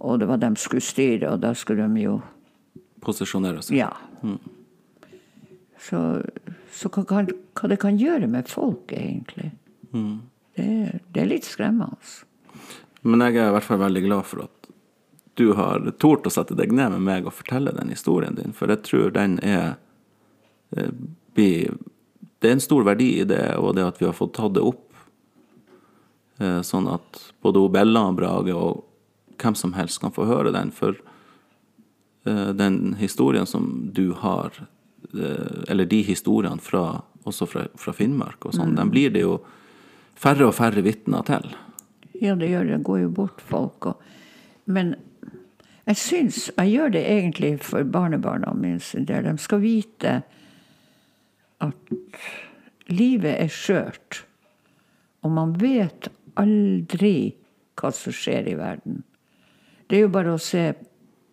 [0.00, 2.16] Og det var de skulle styre, og da skulle de jo
[3.02, 3.82] Posisjonere seg.
[3.82, 3.90] Ja.
[5.82, 6.00] Så,
[6.72, 9.50] så hva, hva det kan gjøre med folk, egentlig,
[10.56, 11.96] det, det er litt skremmende.
[13.02, 14.68] Men jeg er i hvert fall veldig glad for at
[15.40, 18.68] du har tort å sette deg ned med meg og fortelle den historien din, for
[18.68, 19.76] jeg tror den er
[20.76, 20.92] eh,
[21.34, 24.64] Det er en stor verdi i det, og det at vi har fått tatt det
[24.66, 24.92] opp.
[26.38, 28.84] eh, Sånn at både Bella og Brage og
[29.40, 30.70] hvem som helst kan få høre den.
[30.70, 30.98] For
[32.26, 34.52] eh, den historien som du har,
[35.12, 39.40] eller de historiene fra, også fra, fra Finnmark og sånn, den blir det jo
[40.18, 41.48] færre og færre vitner til.
[42.22, 42.76] Ja, det gjør det.
[42.76, 43.86] Det går jo bort folk.
[43.86, 44.02] Og,
[44.64, 44.94] men
[45.88, 49.26] jeg syns jeg gjør det egentlig for barnebarna mine sin del.
[49.26, 50.20] De skal vite
[51.62, 52.22] at
[52.90, 54.22] livet er skjørt.
[55.22, 56.08] Og man vet
[56.38, 57.34] aldri
[57.78, 59.02] hva som skjer i verden.
[59.86, 60.72] Det er jo bare å se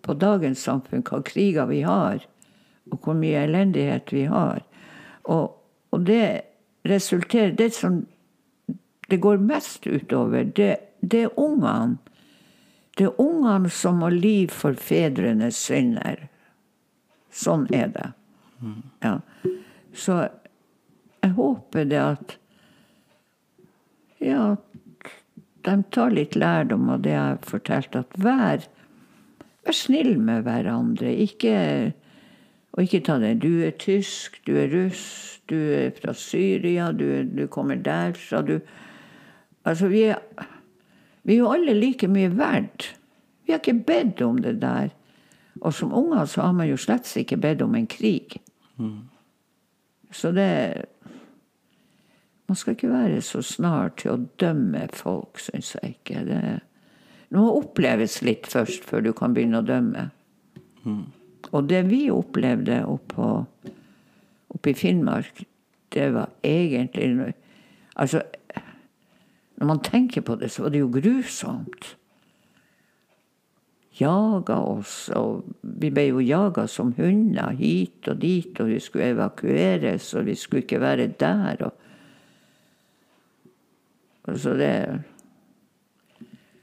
[0.05, 2.23] på dagens samfunn hva kriger vi har,
[2.89, 4.63] og hvor mye elendighet vi har.
[5.29, 5.53] Og,
[5.93, 6.49] og det
[6.87, 8.05] resulterer Det som
[9.09, 11.97] det går mest utover, det, det er ungene.
[12.97, 16.27] Det er ungene som må liv for fedrenes synder.
[17.31, 18.09] Sånn er det.
[19.05, 19.13] Ja.
[19.95, 20.17] Så
[21.23, 22.35] jeg håper det at
[24.19, 24.57] Ja,
[25.63, 27.95] de tar litt lærdom av det jeg har fortalt.
[27.95, 28.65] At vær,
[29.63, 31.13] vær snill med hverandre.
[31.23, 31.53] Ikke,
[32.75, 33.37] og ikke ta det.
[33.45, 38.43] Du er tysk, du er russ, du er fra Syria, du, du kommer derfra.
[38.43, 38.57] Du
[39.65, 40.19] Altså, vi er,
[41.23, 42.95] vi er jo alle like mye verdt.
[43.45, 44.89] Vi har ikke bedt om det der.
[45.61, 48.39] Og som unger så har man jo slett ikke bedt om en krig.
[50.11, 50.85] Så det
[52.47, 56.23] Man skal ikke være så snar til å dømme folk, syns jeg ikke.
[56.25, 56.39] Det,
[57.29, 60.07] det må oppleves litt først før du kan begynne å dømme.
[61.51, 63.45] Og det vi opplevde oppå,
[64.49, 65.43] oppe i Finnmark,
[65.93, 67.33] det var egentlig
[67.95, 68.21] Altså,
[69.59, 71.95] når man tenker på det, så var det jo grusomt.
[73.99, 79.09] Jaga oss, og vi ble jo jaga som hunder hit og dit, og vi skulle
[79.11, 81.65] evakueres, og vi skulle ikke være der.
[81.67, 81.73] Og,
[84.31, 84.73] altså det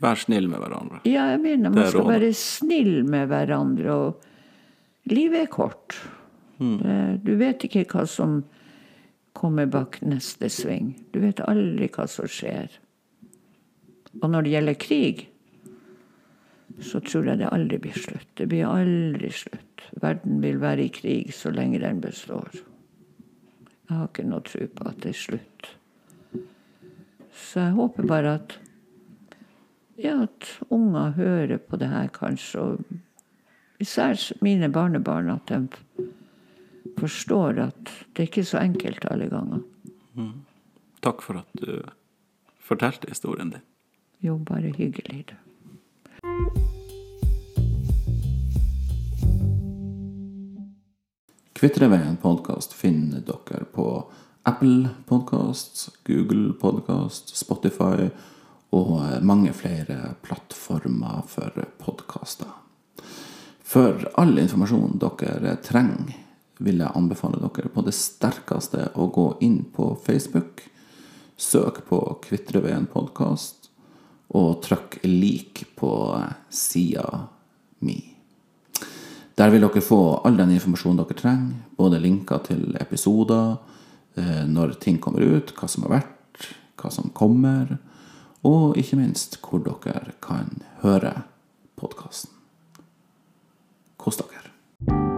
[0.00, 0.98] Vær snill med hverandre.
[1.08, 5.96] Ja, jeg mener man skal være snill med hverandre, og livet er kort.
[6.56, 7.20] Mm.
[7.20, 8.38] du vet ikke hva som
[9.36, 10.94] kommer bak neste sving.
[11.12, 12.72] Du vet aldri hva som skjer.
[14.22, 15.26] Og når det gjelder krig,
[16.80, 18.28] så tror jeg det aldri blir slutt.
[18.36, 19.86] Det blir aldri slutt.
[20.02, 22.50] Verden vil være i krig så lenge den består.
[23.86, 25.68] Jeg har ikke noe tro på at det er slutt.
[27.36, 28.56] Så jeg håper bare at
[29.96, 32.60] ja, at unger hører på det her, kanskje.
[32.60, 36.08] Og især mine barnebarn, at de
[36.98, 39.64] forstår at det er ikke så enkelt alle ganger.
[41.04, 41.80] Takk for at du
[42.60, 43.64] fortalte historien din.
[44.20, 45.34] Jo, bare hyggelig, du.
[51.56, 53.86] Kvitreveien podkast finner dere på
[54.42, 58.08] Apple Podkast, Google Podkast, Spotify
[58.76, 62.52] og mange flere plattformer for podkaster.
[63.64, 66.12] For all informasjon dere trenger,
[66.58, 70.62] vil jeg anbefale dere på det sterkeste å gå inn på Facebook,
[71.36, 73.65] søk på Kvitreveien podkast,
[74.34, 75.92] og trakk lik på
[76.50, 77.06] sida
[77.86, 77.98] mi.
[79.36, 83.56] Der vil dere få all den informasjonen dere trenger, både linker til episoder,
[84.16, 86.48] eh, når ting kommer ut, hva som har vært,
[86.80, 87.76] hva som kommer,
[88.44, 91.12] og ikke minst hvor dere kan høre
[91.76, 92.32] podkasten.
[94.00, 95.15] Kos dere.